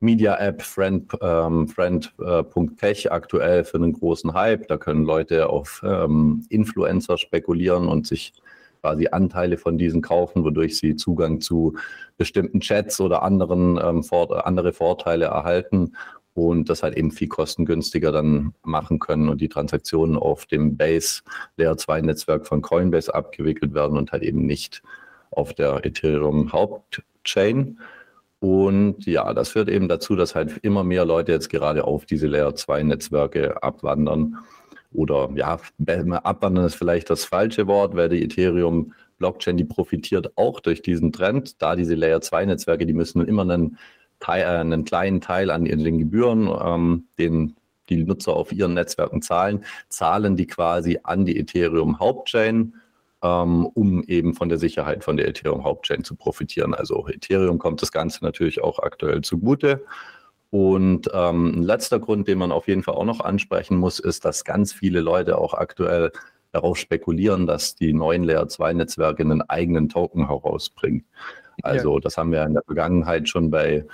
[0.00, 4.66] Media App Friend, ähm, Friend.tech äh, aktuell für einen großen Hype.
[4.66, 8.32] Da können Leute auf ähm, Influencer spekulieren und sich
[8.86, 11.74] quasi Anteile von diesen kaufen, wodurch sie Zugang zu
[12.16, 15.96] bestimmten Chats oder anderen ähm, vor, andere Vorteile erhalten
[16.34, 21.22] und das halt eben viel kostengünstiger dann machen können und die Transaktionen auf dem Base
[21.56, 24.82] Layer 2 Netzwerk von Coinbase abgewickelt werden und halt eben nicht
[25.32, 27.80] auf der Ethereum Hauptchain.
[28.38, 32.28] Und ja, das führt eben dazu, dass halt immer mehr Leute jetzt gerade auf diese
[32.28, 34.36] Layer 2 Netzwerke abwandern.
[34.96, 35.58] Oder ja,
[36.22, 41.12] abwandern ist vielleicht das falsche Wort, weil die Ethereum Blockchain, die profitiert auch durch diesen
[41.12, 43.78] Trend, da diese Layer 2 Netzwerke, die müssen immer einen,
[44.20, 47.56] Teil, äh, einen kleinen Teil an den Gebühren, ähm, den
[47.88, 52.74] die Nutzer auf ihren Netzwerken zahlen, zahlen die quasi an die Ethereum Hauptchain
[53.22, 56.74] ähm, um eben von der Sicherheit von der Ethereum Hauptchain zu profitieren.
[56.74, 59.84] Also Ethereum kommt das Ganze natürlich auch aktuell zugute.
[60.50, 64.24] Und ähm, ein letzter Grund, den man auf jeden Fall auch noch ansprechen muss, ist,
[64.24, 66.12] dass ganz viele Leute auch aktuell
[66.52, 71.04] darauf spekulieren, dass die neuen Layer 2 Netzwerke einen eigenen Token herausbringen.
[71.62, 72.00] Also ja.
[72.00, 73.84] das haben wir in der Vergangenheit schon bei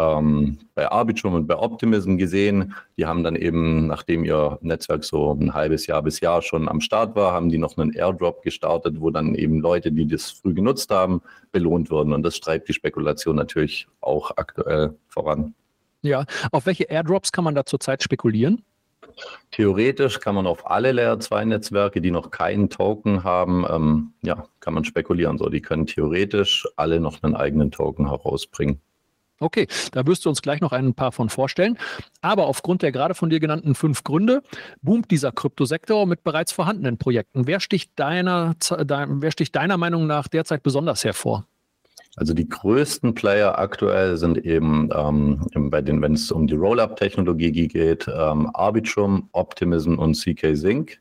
[0.00, 2.74] ähm, bei Arbitrum und bei Optimism gesehen.
[2.96, 6.80] Die haben dann eben, nachdem ihr Netzwerk so ein halbes Jahr bis Jahr schon am
[6.80, 10.54] Start war, haben die noch einen Airdrop gestartet, wo dann eben Leute, die das früh
[10.54, 11.20] genutzt haben,
[11.52, 12.12] belohnt wurden.
[12.12, 15.54] Und das treibt die Spekulation natürlich auch aktuell voran.
[16.02, 18.64] Ja, auf welche Airdrops kann man da zurzeit spekulieren?
[19.50, 24.46] Theoretisch kann man auf alle Layer 2 Netzwerke, die noch keinen Token haben, ähm, ja,
[24.60, 25.36] kann man spekulieren.
[25.36, 28.80] So, die können theoretisch alle noch einen eigenen Token herausbringen.
[29.42, 31.78] Okay, da wirst du uns gleich noch ein paar von vorstellen.
[32.20, 34.42] Aber aufgrund der gerade von dir genannten fünf Gründe
[34.82, 37.46] boomt dieser Kryptosektor mit bereits vorhandenen Projekten.
[37.46, 41.46] Wer sticht deiner, wer sticht deiner Meinung nach derzeit besonders hervor?
[42.16, 47.68] Also die größten Player aktuell sind eben ähm, bei den, wenn es um die Roll-up-Technologie
[47.68, 51.00] geht, ähm, Arbitrum, Optimism und CK Sync.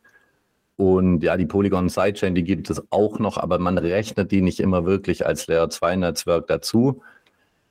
[0.78, 4.60] Und ja, die Polygon Sidechain, die gibt es auch noch, aber man rechnet die nicht
[4.60, 7.02] immer wirklich als Layer 2 Netzwerk dazu.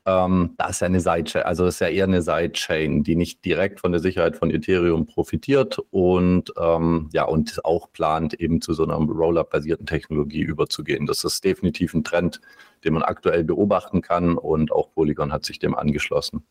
[0.09, 3.81] Ähm, das ist ja eine Sidechain, also ist ja eher eine Sidechain, die nicht direkt
[3.81, 8.85] von der Sicherheit von Ethereum profitiert und ähm, ja und auch plant, eben zu so
[8.85, 11.05] einer Rollup-basierten Technologie überzugehen.
[11.05, 12.41] Das ist definitiv ein Trend,
[12.85, 16.43] den man aktuell beobachten kann und auch Polygon hat sich dem angeschlossen.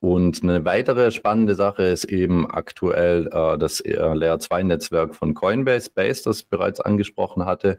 [0.00, 5.34] Und eine weitere spannende Sache ist eben aktuell äh, das äh, Layer 2 Netzwerk von
[5.34, 7.78] Coinbase Base, das ich bereits angesprochen hatte.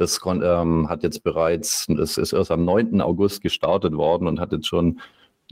[0.00, 3.02] Das ähm, hat jetzt bereits, das ist erst am 9.
[3.02, 4.98] August gestartet worden und hat jetzt schon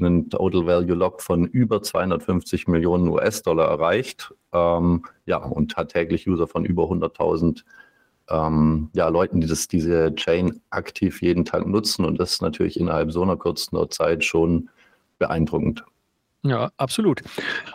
[0.01, 4.33] einen Total Value Lock von über 250 Millionen US-Dollar erreicht.
[4.55, 7.63] Ähm, ja, und hat täglich User von über 100.000
[8.31, 12.07] ähm, ja, Leuten, die das, diese Chain aktiv jeden Tag nutzen.
[12.07, 14.71] Und das ist natürlich innerhalb so einer kurzen Zeit schon
[15.19, 15.85] beeindruckend.
[16.43, 17.21] Ja, absolut.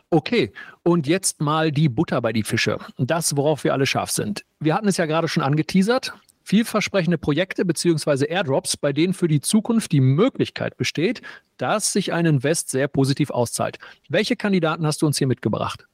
[0.09, 2.79] Okay, und jetzt mal die Butter bei die Fische.
[2.97, 4.43] Das, worauf wir alle scharf sind.
[4.59, 8.25] Wir hatten es ja gerade schon angeteasert vielversprechende Projekte bzw.
[8.25, 11.21] Airdrops, bei denen für die Zukunft die Möglichkeit besteht,
[11.57, 13.79] dass sich ein Invest sehr positiv auszahlt.
[14.09, 15.87] Welche Kandidaten hast du uns hier mitgebracht?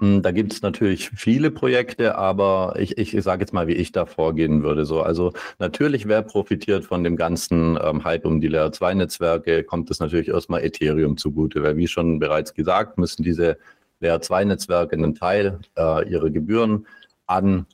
[0.00, 3.92] Hm, da gibt es natürlich viele Projekte, aber ich, ich, sage jetzt mal, wie ich
[3.92, 4.84] da vorgehen würde.
[4.86, 9.62] So, also natürlich, wer profitiert von dem ganzen ähm, Hype um die Layer 2 Netzwerke,
[9.62, 13.56] kommt es natürlich erstmal Ethereum zugute, weil wie schon bereits gesagt, müssen diese
[14.00, 16.86] Layer 2 Netzwerke einen Teil äh, ihrer Gebühren
[17.26, 17.66] an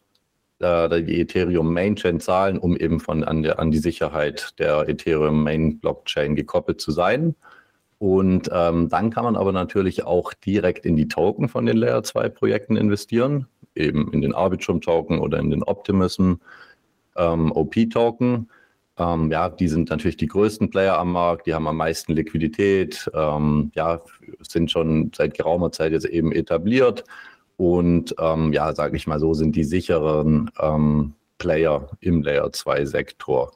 [0.61, 5.79] die Ethereum Mainchain zahlen, um eben von an, der, an die Sicherheit der Ethereum Main
[5.79, 7.35] Blockchain gekoppelt zu sein.
[7.99, 12.03] Und ähm, dann kann man aber natürlich auch direkt in die Token von den Layer
[12.03, 16.35] 2 Projekten investieren, eben in den Arbitrum Token oder in den Optimism
[17.17, 18.49] ähm, OP Token.
[18.99, 23.11] Ähm, ja, die sind natürlich die größten Player am Markt, die haben am meisten Liquidität,
[23.15, 24.01] ähm, ja,
[24.41, 27.05] sind schon seit geraumer Zeit jetzt eben etabliert
[27.61, 32.87] und ähm, ja, sage ich mal so, sind die sicheren ähm, Player im Layer 2
[32.87, 33.53] Sektor.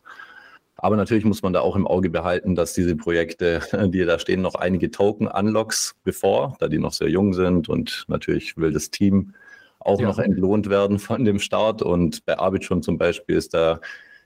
[0.76, 4.42] Aber natürlich muss man da auch im Auge behalten, dass diese Projekte, die da stehen,
[4.42, 9.32] noch einige Token-Unlocks bevor, da die noch sehr jung sind und natürlich will das Team
[9.80, 10.08] auch ja.
[10.08, 11.80] noch entlohnt werden von dem Start.
[11.80, 13.80] Und bei Arbitrum zum Beispiel ist da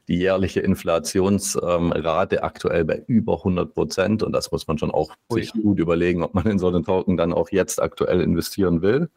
[0.09, 4.25] die jährliche Inflationsrate ähm, aktuell bei über 100 Prozent.
[4.25, 6.83] Und das muss man schon auch oh, sich gut überlegen, ob man in so einen
[6.83, 9.09] Token dann auch jetzt aktuell investieren will.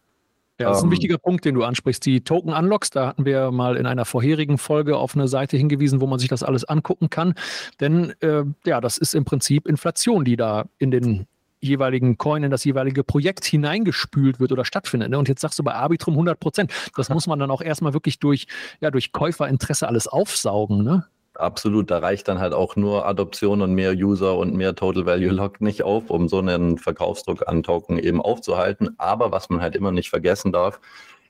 [0.61, 2.05] Ja, das ist ein ähm, wichtiger Punkt, den du ansprichst.
[2.05, 6.01] Die Token Unlocks, da hatten wir mal in einer vorherigen Folge auf eine Seite hingewiesen,
[6.01, 7.33] wo man sich das alles angucken kann.
[7.79, 11.27] Denn äh, ja, das ist im Prinzip Inflation, die da in den
[11.61, 15.11] jeweiligen Coin, in das jeweilige Projekt hineingespült wird oder stattfindet.
[15.11, 15.19] Ne?
[15.19, 16.71] Und jetzt sagst du bei Arbitrum 100 Prozent.
[16.95, 18.47] Das muss man dann auch erstmal wirklich durch,
[18.79, 20.83] ja, durch Käuferinteresse alles aufsaugen.
[20.83, 21.05] Ne?
[21.41, 25.31] Absolut, da reicht dann halt auch nur Adoption und mehr User und mehr Total Value
[25.31, 28.93] Lock nicht auf, um so einen Verkaufsdruck an Token eben aufzuhalten.
[28.99, 30.79] Aber was man halt immer nicht vergessen darf,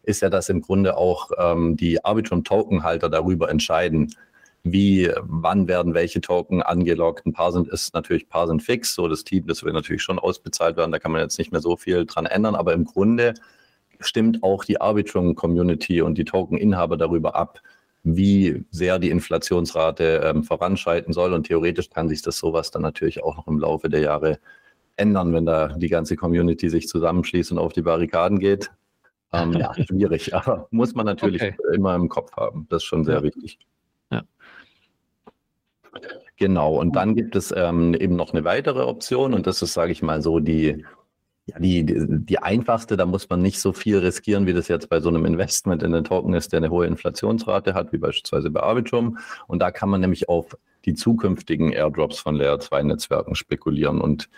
[0.04, 4.14] ist ja, dass im Grunde auch ähm, die Arbitrum-Token-Halter darüber entscheiden,
[4.64, 7.26] wie, wann werden welche Token angelockt.
[7.26, 8.94] Ein paar sind ist natürlich, ein paar sind fix.
[8.94, 10.92] So das Team, das will natürlich schon ausbezahlt werden.
[10.92, 12.56] Da kann man jetzt nicht mehr so viel dran ändern.
[12.56, 13.34] Aber im Grunde
[14.02, 17.62] stimmt auch die Arbitrum-Community und die Token-Inhaber darüber ab,
[18.04, 21.34] wie sehr die Inflationsrate ähm, voranschreiten soll.
[21.34, 24.40] Und theoretisch kann sich das sowas dann natürlich auch noch im Laufe der Jahre
[24.96, 28.72] ändern, wenn da die ganze Community sich zusammenschließt und auf die Barrikaden geht.
[29.34, 31.56] Ähm, ja, schwierig, aber muss man natürlich okay.
[31.74, 32.68] immer im Kopf haben.
[32.70, 33.60] Das ist schon sehr wichtig.
[34.12, 34.24] Ja.
[36.38, 39.92] Genau, und dann gibt es ähm, eben noch eine weitere Option und das ist, sage
[39.92, 40.86] ich mal, so die
[41.48, 45.00] ja, die, die einfachste, da muss man nicht so viel riskieren, wie das jetzt bei
[45.00, 48.62] so einem Investment in den Token ist, der eine hohe Inflationsrate hat, wie beispielsweise bei
[48.62, 49.18] Arbitrum.
[49.48, 54.02] Und da kann man nämlich auf die zukünftigen Airdrops von Layer 2 Netzwerken spekulieren.
[54.02, 54.30] Und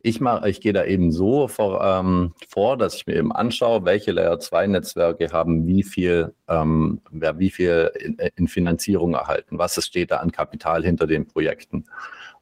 [0.00, 3.84] ich mache, ich gehe da eben so vor, ähm, vor, dass ich mir eben anschaue,
[3.84, 9.84] welche Layer 2 Netzwerke haben wie viel, ähm, wie viel in, in Finanzierung erhalten, was
[9.84, 11.86] steht da an Kapital hinter den Projekten.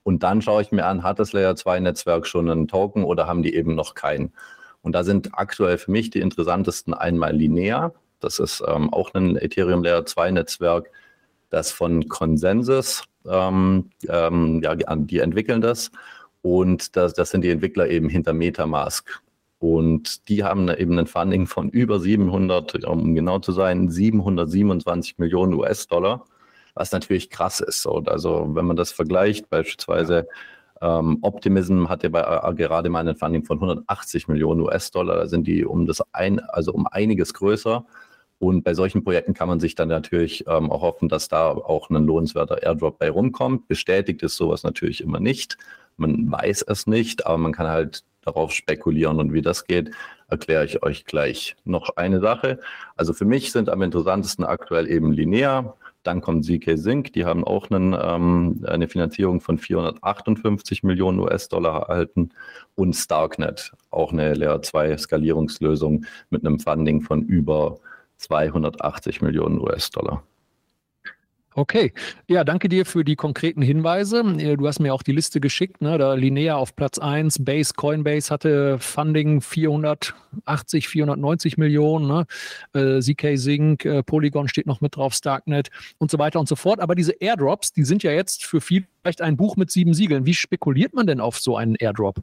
[0.04, 3.26] Und dann schaue ich mir an, hat das Layer 2 Netzwerk schon einen Token oder
[3.26, 4.32] haben die eben noch keinen?
[4.82, 7.94] Und da sind aktuell für mich die interessantesten einmal Linear.
[8.20, 10.90] Das ist ähm, auch ein Ethereum Layer 2 Netzwerk,
[11.48, 15.90] das von Consensus, ähm, ähm, ja, die entwickeln das.
[16.42, 19.22] Und das, das sind die Entwickler eben hinter Metamask.
[19.58, 25.54] Und die haben eben ein Funding von über 700, um genau zu sein, 727 Millionen
[25.54, 26.26] US-Dollar
[26.74, 27.86] was natürlich krass ist.
[27.86, 30.28] Und also wenn man das vergleicht, beispielsweise
[30.80, 35.26] ähm, Optimism hat ja bei, äh, gerade mal ein Funding von 180 Millionen US-Dollar, da
[35.26, 37.84] sind die um das ein, also um einiges größer.
[38.38, 41.88] Und bei solchen Projekten kann man sich dann natürlich ähm, auch hoffen, dass da auch
[41.88, 43.68] ein lohnenswerter Airdrop bei rumkommt.
[43.68, 45.56] Bestätigt ist sowas natürlich immer nicht.
[45.96, 49.20] Man weiß es nicht, aber man kann halt darauf spekulieren.
[49.20, 49.92] Und wie das geht,
[50.28, 51.56] erkläre ich euch gleich.
[51.64, 52.58] Noch eine Sache.
[52.96, 55.76] Also für mich sind am interessantesten aktuell eben Linear.
[56.04, 61.88] Dann kommt ZK Sync, die haben auch einen, ähm, eine Finanzierung von 458 Millionen US-Dollar
[61.88, 62.30] erhalten.
[62.76, 67.78] Und Starknet, auch eine Layer 2 Skalierungslösung mit einem Funding von über
[68.18, 70.22] 280 Millionen US-Dollar.
[71.56, 71.92] Okay,
[72.26, 74.22] ja, danke dir für die konkreten Hinweise.
[74.38, 75.98] Äh, du hast mir auch die Liste geschickt, ne?
[75.98, 82.26] da Linear auf Platz 1, Base, Coinbase hatte Funding 480, 490 Millionen, ne?
[82.72, 86.56] äh, ZK Sync, äh, Polygon steht noch mit drauf, Starknet und so weiter und so
[86.56, 86.80] fort.
[86.80, 90.26] Aber diese Airdrops, die sind ja jetzt für viele vielleicht ein Buch mit sieben Siegeln.
[90.26, 92.20] Wie spekuliert man denn auf so einen Airdrop?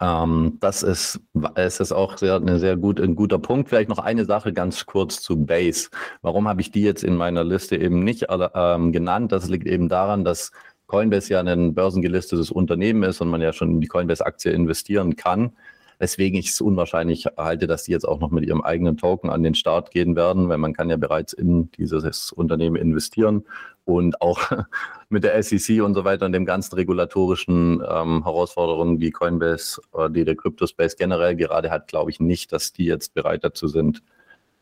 [0.00, 1.20] Ähm, das ist,
[1.54, 3.68] es ist auch sehr, eine sehr gut, ein guter Punkt.
[3.68, 5.88] Vielleicht noch eine Sache ganz kurz zu Base.
[6.22, 9.32] Warum habe ich die jetzt in meiner Liste eben nicht ähm, genannt?
[9.32, 10.52] Das liegt eben daran, dass
[10.86, 15.52] Coinbase ja ein börsengelistetes Unternehmen ist und man ja schon in die Coinbase-Aktie investieren kann
[15.98, 19.42] weswegen ich es unwahrscheinlich halte, dass die jetzt auch noch mit ihrem eigenen Token an
[19.42, 23.44] den Start gehen werden, weil man kann ja bereits in dieses Unternehmen investieren
[23.84, 24.40] und auch
[25.08, 30.10] mit der SEC und so weiter und dem ganzen regulatorischen ähm, Herausforderungen, die Coinbase oder
[30.10, 34.02] die der Crypto-Space generell gerade hat, glaube ich nicht, dass die jetzt bereit dazu sind,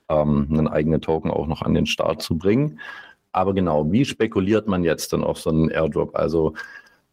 [0.09, 2.79] ähm, einen eigenen Token auch noch an den Start zu bringen.
[3.33, 6.14] Aber genau, wie spekuliert man jetzt dann auf so einen Airdrop?
[6.14, 6.55] Also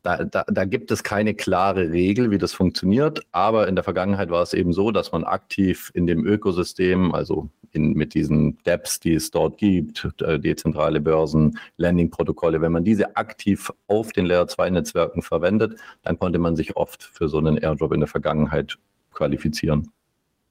[0.04, 4.30] da, da, da gibt es keine klare Regel, wie das funktioniert, aber in der Vergangenheit
[4.30, 9.00] war es eben so, dass man aktiv in dem Ökosystem, also in, mit diesen Dapps,
[9.00, 15.22] die es dort gibt, äh, dezentrale Börsen, Landing-Protokolle, wenn man diese aktiv auf den Layer-2-Netzwerken
[15.22, 18.78] verwendet, dann konnte man sich oft für so einen Airdrop in der Vergangenheit
[19.14, 19.92] qualifizieren.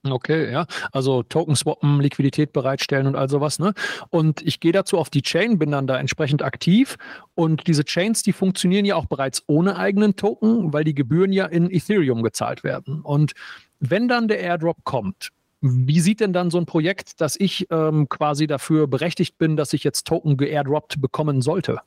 [0.09, 0.67] Okay, ja.
[0.93, 3.75] Also Token swappen, Liquidität bereitstellen und all sowas, ne?
[4.09, 6.97] Und ich gehe dazu auf die Chain, bin dann da entsprechend aktiv.
[7.35, 11.45] Und diese Chains, die funktionieren ja auch bereits ohne eigenen Token, weil die Gebühren ja
[11.45, 13.03] in Ethereum gezahlt werden.
[13.03, 13.33] Und
[13.79, 15.29] wenn dann der Airdrop kommt,
[15.61, 19.75] wie sieht denn dann so ein Projekt, dass ich ähm, quasi dafür berechtigt bin, dass
[19.75, 21.81] ich jetzt Token geairdroppt bekommen sollte?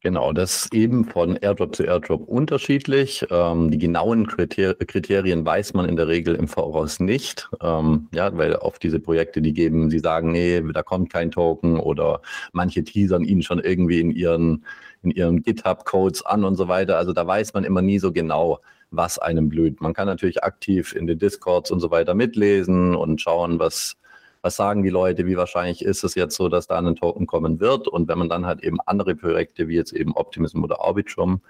[0.00, 3.26] Genau, das ist eben von Airdrop zu Airdrop unterschiedlich.
[3.30, 7.48] Ähm, die genauen Kriter Kriterien weiß man in der Regel im Voraus nicht.
[7.60, 11.80] Ähm, ja, weil auf diese Projekte, die geben, sie sagen, nee, da kommt kein Token
[11.80, 14.64] oder manche teasern ihn schon irgendwie in ihren,
[15.02, 16.96] in ihren GitHub-Codes an und so weiter.
[16.96, 18.60] Also da weiß man immer nie so genau,
[18.92, 19.80] was einem blüht.
[19.80, 23.96] Man kann natürlich aktiv in den Discords und so weiter mitlesen und schauen, was,
[24.42, 27.60] was sagen die Leute, wie wahrscheinlich ist es jetzt so, dass da ein Token kommen
[27.60, 27.88] wird.
[27.88, 31.40] Und wenn man dann halt eben andere Projekte wie jetzt eben Optimism oder Arbitrum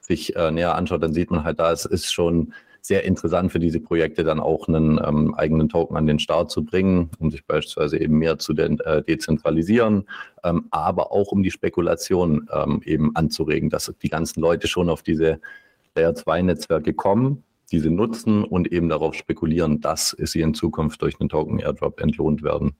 [0.00, 3.60] sich äh, näher anschaut, dann sieht man halt da, es ist schon sehr interessant für
[3.60, 7.46] diese Projekte dann auch einen ähm, eigenen Token an den Start zu bringen, um sich
[7.46, 10.08] beispielsweise eben mehr zu de äh, dezentralisieren,
[10.42, 15.04] ähm, aber auch um die Spekulation ähm, eben anzuregen, dass die ganzen Leute schon auf
[15.04, 15.40] diese
[15.94, 21.18] Layer 2 Netzwerke kommen diese nutzen und eben darauf spekulieren, dass sie in Zukunft durch
[21.18, 22.76] einen Token Airdrop entlohnt werden.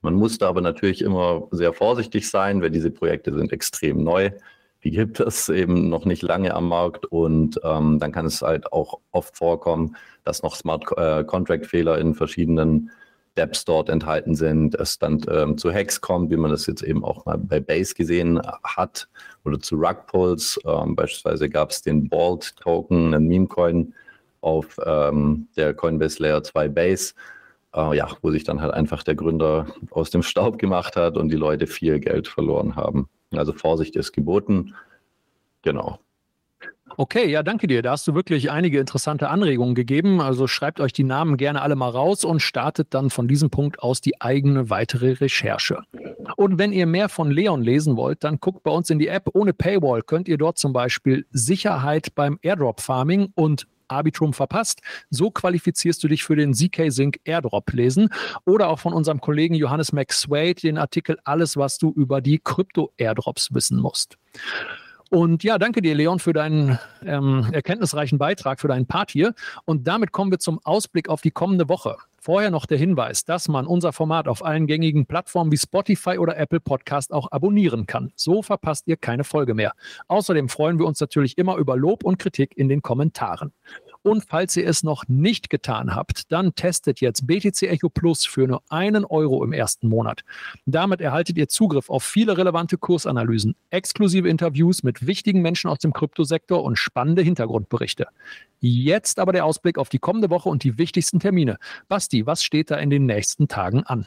[0.00, 4.30] Man muss da aber natürlich immer sehr vorsichtig sein, weil diese Projekte sind extrem neu.
[4.84, 8.72] Die gibt es eben noch nicht lange am Markt und ähm, dann kann es halt
[8.72, 12.90] auch oft vorkommen, dass noch Smart äh, Contract Fehler in verschiedenen
[13.36, 17.04] Dapps dort enthalten sind, es dann ähm, zu Hacks kommt, wie man das jetzt eben
[17.04, 19.08] auch mal bei Base gesehen hat,
[19.44, 20.58] oder zu Rugpulls.
[20.64, 23.92] Ähm, beispielsweise gab es den Bald-Token, einen Meme-Coin
[24.46, 27.14] auf ähm, der Coinbase Layer 2 Base,
[27.74, 31.30] äh, ja, wo sich dann halt einfach der Gründer aus dem Staub gemacht hat und
[31.30, 33.08] die Leute viel Geld verloren haben.
[33.32, 34.74] Also Vorsicht ist geboten.
[35.62, 35.98] Genau.
[36.96, 37.82] Okay, ja, danke dir.
[37.82, 40.20] Da hast du wirklich einige interessante Anregungen gegeben.
[40.20, 43.82] Also schreibt euch die Namen gerne alle mal raus und startet dann von diesem Punkt
[43.82, 45.80] aus die eigene weitere Recherche.
[46.36, 49.28] Und wenn ihr mehr von Leon lesen wollt, dann guckt bei uns in die App.
[49.34, 54.80] Ohne Paywall könnt ihr dort zum Beispiel Sicherheit beim Airdrop Farming und Arbitrum verpasst.
[55.10, 58.08] So qualifizierst du dich für den ZK Sync Airdrop lesen
[58.44, 62.92] oder auch von unserem Kollegen Johannes McSwade den Artikel Alles, was du über die Krypto
[62.96, 64.18] Airdrops wissen musst.
[65.10, 69.34] Und ja, danke dir, Leon, für deinen ähm, erkenntnisreichen Beitrag, für deinen Part hier.
[69.64, 71.96] Und damit kommen wir zum Ausblick auf die kommende Woche.
[72.18, 76.36] Vorher noch der Hinweis, dass man unser Format auf allen gängigen Plattformen wie Spotify oder
[76.36, 78.10] Apple Podcast auch abonnieren kann.
[78.16, 79.74] So verpasst ihr keine Folge mehr.
[80.08, 83.52] Außerdem freuen wir uns natürlich immer über Lob und Kritik in den Kommentaren.
[84.06, 88.46] Und falls ihr es noch nicht getan habt, dann testet jetzt BTC Echo Plus für
[88.46, 90.22] nur einen Euro im ersten Monat.
[90.64, 95.92] Damit erhaltet ihr Zugriff auf viele relevante Kursanalysen, exklusive Interviews mit wichtigen Menschen aus dem
[95.92, 98.06] Kryptosektor und spannende Hintergrundberichte.
[98.60, 101.58] Jetzt aber der Ausblick auf die kommende Woche und die wichtigsten Termine.
[101.88, 104.06] Basti, was steht da in den nächsten Tagen an?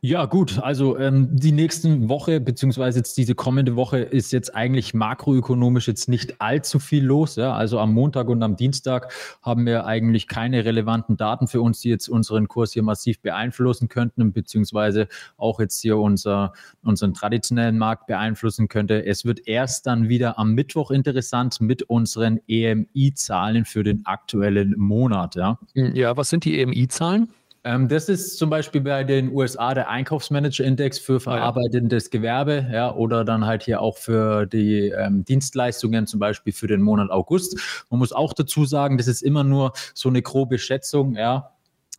[0.00, 0.58] Ja, gut.
[0.62, 6.08] Also ähm, die nächste Woche, beziehungsweise jetzt diese kommende Woche, ist jetzt eigentlich makroökonomisch jetzt
[6.08, 7.36] nicht allzu viel los.
[7.36, 7.54] Ja?
[7.54, 11.88] Also am Montag und am Dienstag haben wir eigentlich keine relevanten Daten für uns, die
[11.88, 16.52] jetzt unseren Kurs hier massiv beeinflussen könnten, beziehungsweise auch jetzt hier unser,
[16.82, 19.04] unseren traditionellen Markt beeinflussen könnte.
[19.04, 25.34] Es wird erst dann wieder am Mittwoch interessant mit unseren EMI-Zahlen für den aktuellen Monat.
[25.34, 27.28] Ja, ja was sind die EMI-Zahlen?
[27.64, 33.24] Ähm, das ist zum Beispiel bei den USA der Einkaufsmanager-Index für verarbeitendes Gewerbe, ja, oder
[33.24, 37.84] dann halt hier auch für die ähm, Dienstleistungen, zum Beispiel für den Monat August.
[37.88, 41.51] Man muss auch dazu sagen, das ist immer nur so eine grobe Schätzung, ja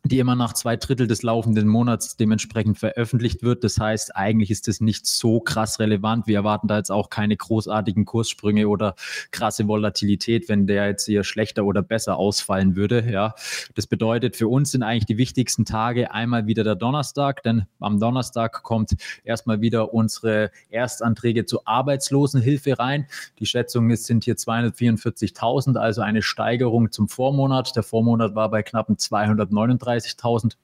[0.05, 3.63] die immer nach zwei Drittel des laufenden Monats dementsprechend veröffentlicht wird.
[3.63, 6.27] Das heißt, eigentlich ist das nicht so krass relevant.
[6.27, 8.95] Wir erwarten da jetzt auch keine großartigen Kurssprünge oder
[9.31, 13.09] krasse Volatilität, wenn der jetzt hier schlechter oder besser ausfallen würde.
[13.09, 13.33] Ja,
[13.75, 18.01] das bedeutet, für uns sind eigentlich die wichtigsten Tage einmal wieder der Donnerstag, denn am
[18.01, 23.07] Donnerstag kommt erstmal wieder unsere Erstanträge zur Arbeitslosenhilfe rein.
[23.39, 27.73] Die Schätzung ist, sind hier 244.000, also eine Steigerung zum Vormonat.
[27.77, 30.55] Der Vormonat war bei knappen 239 35.000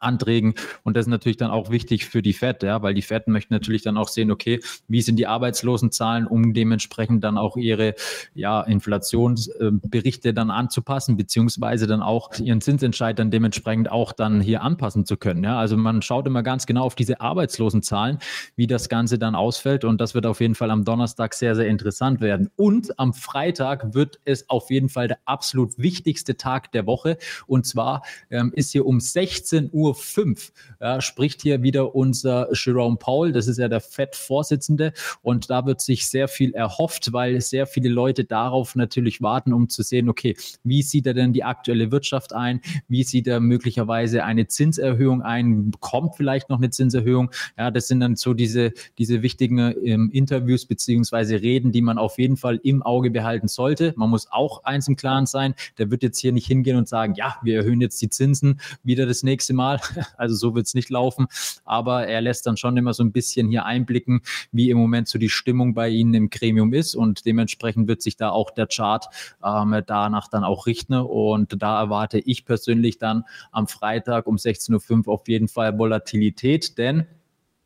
[0.00, 0.54] Anträgen.
[0.82, 3.52] Und das ist natürlich dann auch wichtig für die FED, ja, weil die FED möchte
[3.52, 7.94] natürlich dann auch sehen, okay, wie sind die Arbeitslosenzahlen, um dementsprechend dann auch ihre
[8.34, 15.06] ja, Inflationsberichte dann anzupassen, beziehungsweise dann auch ihren Zinsentscheid dann dementsprechend auch dann hier anpassen
[15.06, 15.42] zu können.
[15.44, 15.58] Ja.
[15.58, 18.18] Also man schaut immer ganz genau auf diese Arbeitslosenzahlen,
[18.56, 19.84] wie das Ganze dann ausfällt.
[19.84, 22.50] Und das wird auf jeden Fall am Donnerstag sehr, sehr interessant werden.
[22.56, 27.16] Und am Freitag wird es auf jeden Fall der absolut wichtigste Tag der Woche.
[27.46, 32.48] Und zwar ähm, ist hier um 16 Uhr Uhr 5 ja, spricht hier wieder unser
[32.52, 34.92] Jerome Paul, das ist ja der FED-Vorsitzende.
[35.22, 39.68] Und da wird sich sehr viel erhofft, weil sehr viele Leute darauf natürlich warten, um
[39.68, 44.24] zu sehen, okay, wie sieht er denn die aktuelle Wirtschaft ein, wie sieht er möglicherweise
[44.24, 49.22] eine Zinserhöhung ein, kommt vielleicht noch eine Zinserhöhung, ja, das sind dann so diese, diese
[49.22, 53.94] wichtigen ähm, Interviews beziehungsweise Reden, die man auf jeden Fall im Auge behalten sollte.
[53.96, 57.14] Man muss auch eins im Klaren sein, der wird jetzt hier nicht hingehen und sagen,
[57.14, 59.80] ja, wir erhöhen jetzt die Zinsen wieder das nächste Mal, Mal.
[60.16, 61.26] Also so wird es nicht laufen.
[61.64, 65.18] Aber er lässt dann schon immer so ein bisschen hier einblicken, wie im Moment so
[65.18, 66.94] die Stimmung bei Ihnen im Gremium ist.
[66.94, 69.06] Und dementsprechend wird sich da auch der Chart
[69.44, 70.94] ähm, danach dann auch richten.
[70.94, 76.78] Und da erwarte ich persönlich dann am Freitag um 16.05 Uhr auf jeden Fall Volatilität,
[76.78, 77.06] denn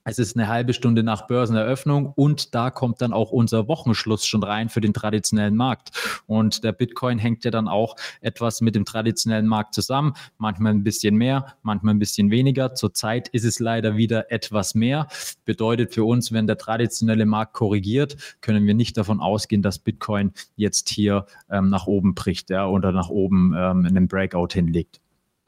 [0.05, 4.43] es ist eine halbe Stunde nach Börseneröffnung und da kommt dann auch unser Wochenschluss schon
[4.43, 6.23] rein für den traditionellen Markt.
[6.27, 10.15] Und der Bitcoin hängt ja dann auch etwas mit dem traditionellen Markt zusammen.
[10.39, 12.75] Manchmal ein bisschen mehr, manchmal ein bisschen weniger.
[12.75, 15.07] Zurzeit ist es leider wieder etwas mehr.
[15.45, 20.33] Bedeutet für uns, wenn der traditionelle Markt korrigiert, können wir nicht davon ausgehen, dass Bitcoin
[20.57, 25.02] jetzt hier ähm, nach oben bricht ja, oder nach oben ähm, einen Breakout hinlegt.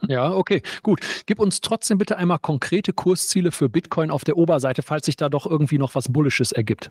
[0.09, 1.01] Ja, okay, gut.
[1.27, 5.29] Gib uns trotzdem bitte einmal konkrete Kursziele für Bitcoin auf der Oberseite, falls sich da
[5.29, 6.91] doch irgendwie noch was Bullisches ergibt.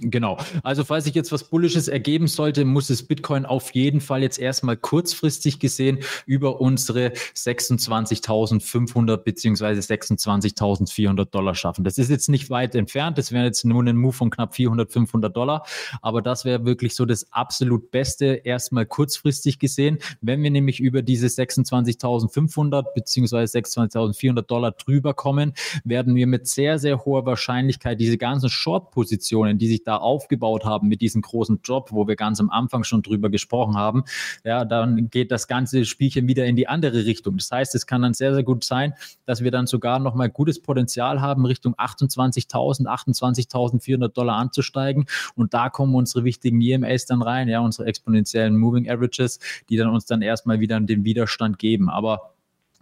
[0.00, 0.38] Genau.
[0.62, 4.38] Also falls sich jetzt was Bullisches ergeben sollte, muss es Bitcoin auf jeden Fall jetzt
[4.38, 11.84] erstmal kurzfristig gesehen über unsere 26.500 beziehungsweise 26.400 Dollar schaffen.
[11.84, 13.18] Das ist jetzt nicht weit entfernt.
[13.18, 15.66] Das wäre jetzt nur ein Move von knapp 400, 500 Dollar.
[16.00, 19.98] Aber das wäre wirklich so das absolut Beste erstmal kurzfristig gesehen.
[20.22, 25.52] Wenn wir nämlich über diese 26.500 beziehungsweise 26.400 Dollar drüber kommen,
[25.84, 30.64] werden wir mit sehr, sehr hoher Wahrscheinlichkeit diese ganzen Short-Positionen, die sich sich da aufgebaut
[30.64, 34.04] haben mit diesem großen Job, wo wir ganz am Anfang schon drüber gesprochen haben,
[34.44, 37.36] ja, dann geht das ganze Spielchen wieder in die andere Richtung.
[37.36, 38.94] Das heißt, es kann dann sehr, sehr gut sein,
[39.26, 45.06] dass wir dann sogar nochmal gutes Potenzial haben, Richtung 28.000, 28.400 Dollar anzusteigen.
[45.34, 49.88] Und da kommen unsere wichtigen EMAs dann rein, ja, unsere exponentiellen Moving Averages, die dann
[49.88, 51.90] uns dann erstmal wieder den Widerstand geben.
[51.90, 52.31] Aber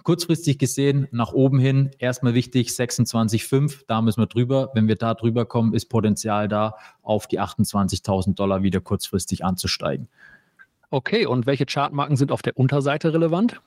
[0.03, 4.70] Kurzfristig gesehen, nach oben hin, erstmal wichtig, 26,5, da müssen wir drüber.
[4.74, 10.09] Wenn wir da drüber kommen, ist Potenzial da, auf die 28.000 Dollar wieder kurzfristig anzusteigen.
[10.90, 13.61] Okay, und welche Chartmarken sind auf der Unterseite relevant?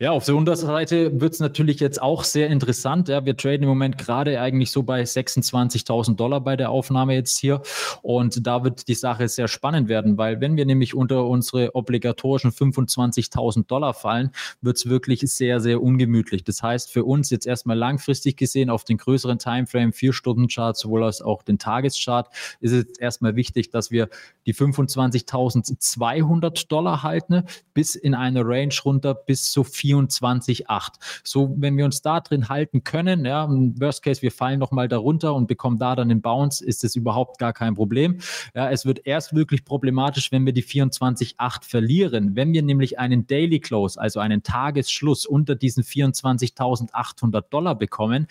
[0.00, 3.08] Ja, auf der Unterseite wird es natürlich jetzt auch sehr interessant.
[3.08, 7.38] Ja, wir traden im Moment gerade eigentlich so bei 26.000 Dollar bei der Aufnahme jetzt
[7.38, 7.62] hier.
[8.02, 12.50] Und da wird die Sache sehr spannend werden, weil wenn wir nämlich unter unsere obligatorischen
[12.50, 16.44] 25.000 Dollar fallen, wird es wirklich sehr, sehr ungemütlich.
[16.44, 20.76] Das heißt, für uns jetzt erstmal langfristig gesehen auf den größeren Timeframe, vier Stunden Chart,
[20.76, 22.28] sowohl als auch den Tageschart,
[22.60, 24.08] ist es erstmal wichtig, dass wir
[24.46, 27.44] die 25.200 Dollar halten,
[27.74, 30.88] bis in eine Range runter bis zu so 24,8.
[31.24, 34.88] So, wenn wir uns da drin halten können, ja, im Worst Case, wir fallen nochmal
[34.88, 38.18] darunter und bekommen da dann den Bounce, ist das überhaupt gar kein Problem.
[38.54, 42.36] Ja, es wird erst wirklich problematisch, wenn wir die 24,8 verlieren.
[42.36, 48.26] Wenn wir nämlich einen Daily Close, also einen Tagesschluss unter diesen 24.800 Dollar bekommen,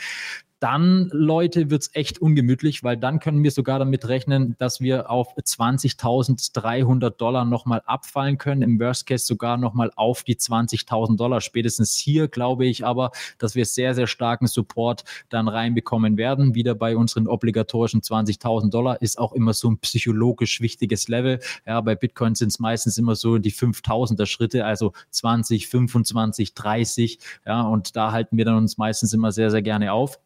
[0.59, 5.09] dann, Leute, wird es echt ungemütlich, weil dann können wir sogar damit rechnen, dass wir
[5.09, 8.61] auf 20.300 Dollar nochmal abfallen können.
[8.61, 11.39] Im Worst Case sogar nochmal auf die 20.000 Dollar.
[11.39, 16.55] Spätestens hier glaube ich aber, dass wir sehr, sehr starken Support dann reinbekommen werden.
[16.55, 21.39] Wieder bei unseren obligatorischen 20.000 Dollar ist auch immer so ein psychologisch wichtiges Level.
[21.65, 27.19] Ja, bei Bitcoin sind es meistens immer so die 5000er Schritte, also 20, 25, 30.
[27.45, 30.19] Ja, und da halten wir dann uns meistens immer sehr, sehr gerne auf.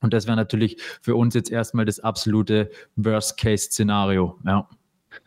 [0.00, 4.38] Und das wäre natürlich für uns jetzt erstmal das absolute Worst-Case-Szenario.
[4.44, 4.68] Ja.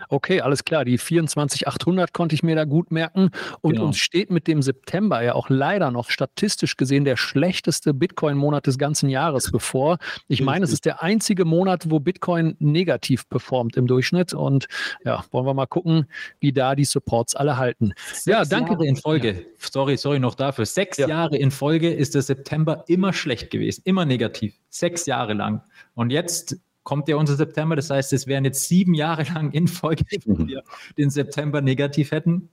[0.10, 0.86] Okay, alles klar.
[0.86, 3.30] Die 24800 konnte ich mir da gut merken.
[3.62, 3.86] Und genau.
[3.86, 8.78] uns steht mit dem September ja auch leider noch statistisch gesehen der schlechteste Bitcoin-Monat des
[8.78, 9.98] ganzen Jahres bevor.
[10.28, 14.34] Ich meine, es ist der einzige Monat, wo Bitcoin negativ performt im Durchschnitt.
[14.34, 14.68] Und
[15.06, 16.06] ja, wollen wir mal gucken,
[16.40, 17.94] wie da die Supports alle halten.
[18.12, 18.74] Sechs ja, danke.
[18.74, 19.46] Jahre in Folge.
[19.58, 20.66] Sorry, sorry noch dafür.
[20.66, 21.08] Sechs ja.
[21.08, 24.60] Jahre in Folge ist der September immer schlecht gewesen, immer negativ.
[24.70, 25.62] Sechs Jahre lang.
[25.96, 27.76] Und jetzt kommt ja unser September.
[27.76, 30.48] Das heißt, es wären jetzt sieben Jahre lang in Folge, wenn mhm.
[30.48, 30.64] wir
[30.98, 32.50] den September negativ hätten.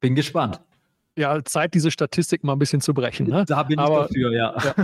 [0.00, 0.60] Bin gespannt.
[1.18, 3.26] Ja, Zeit, diese Statistik mal ein bisschen zu brechen.
[3.26, 3.44] Ne?
[3.46, 4.54] Da bin Aber, ich dafür, ja.
[4.62, 4.74] ja.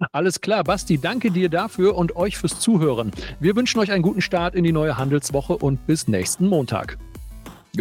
[0.12, 3.10] Alles klar, Basti, danke dir dafür und euch fürs Zuhören.
[3.40, 6.96] Wir wünschen euch einen guten Start in die neue Handelswoche und bis nächsten Montag.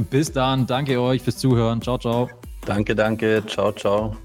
[0.10, 1.82] Bis dann, danke euch fürs Zuhören.
[1.82, 2.30] Ciao, ciao.
[2.66, 3.44] Danke, danke.
[3.46, 4.16] Ciao, ciao.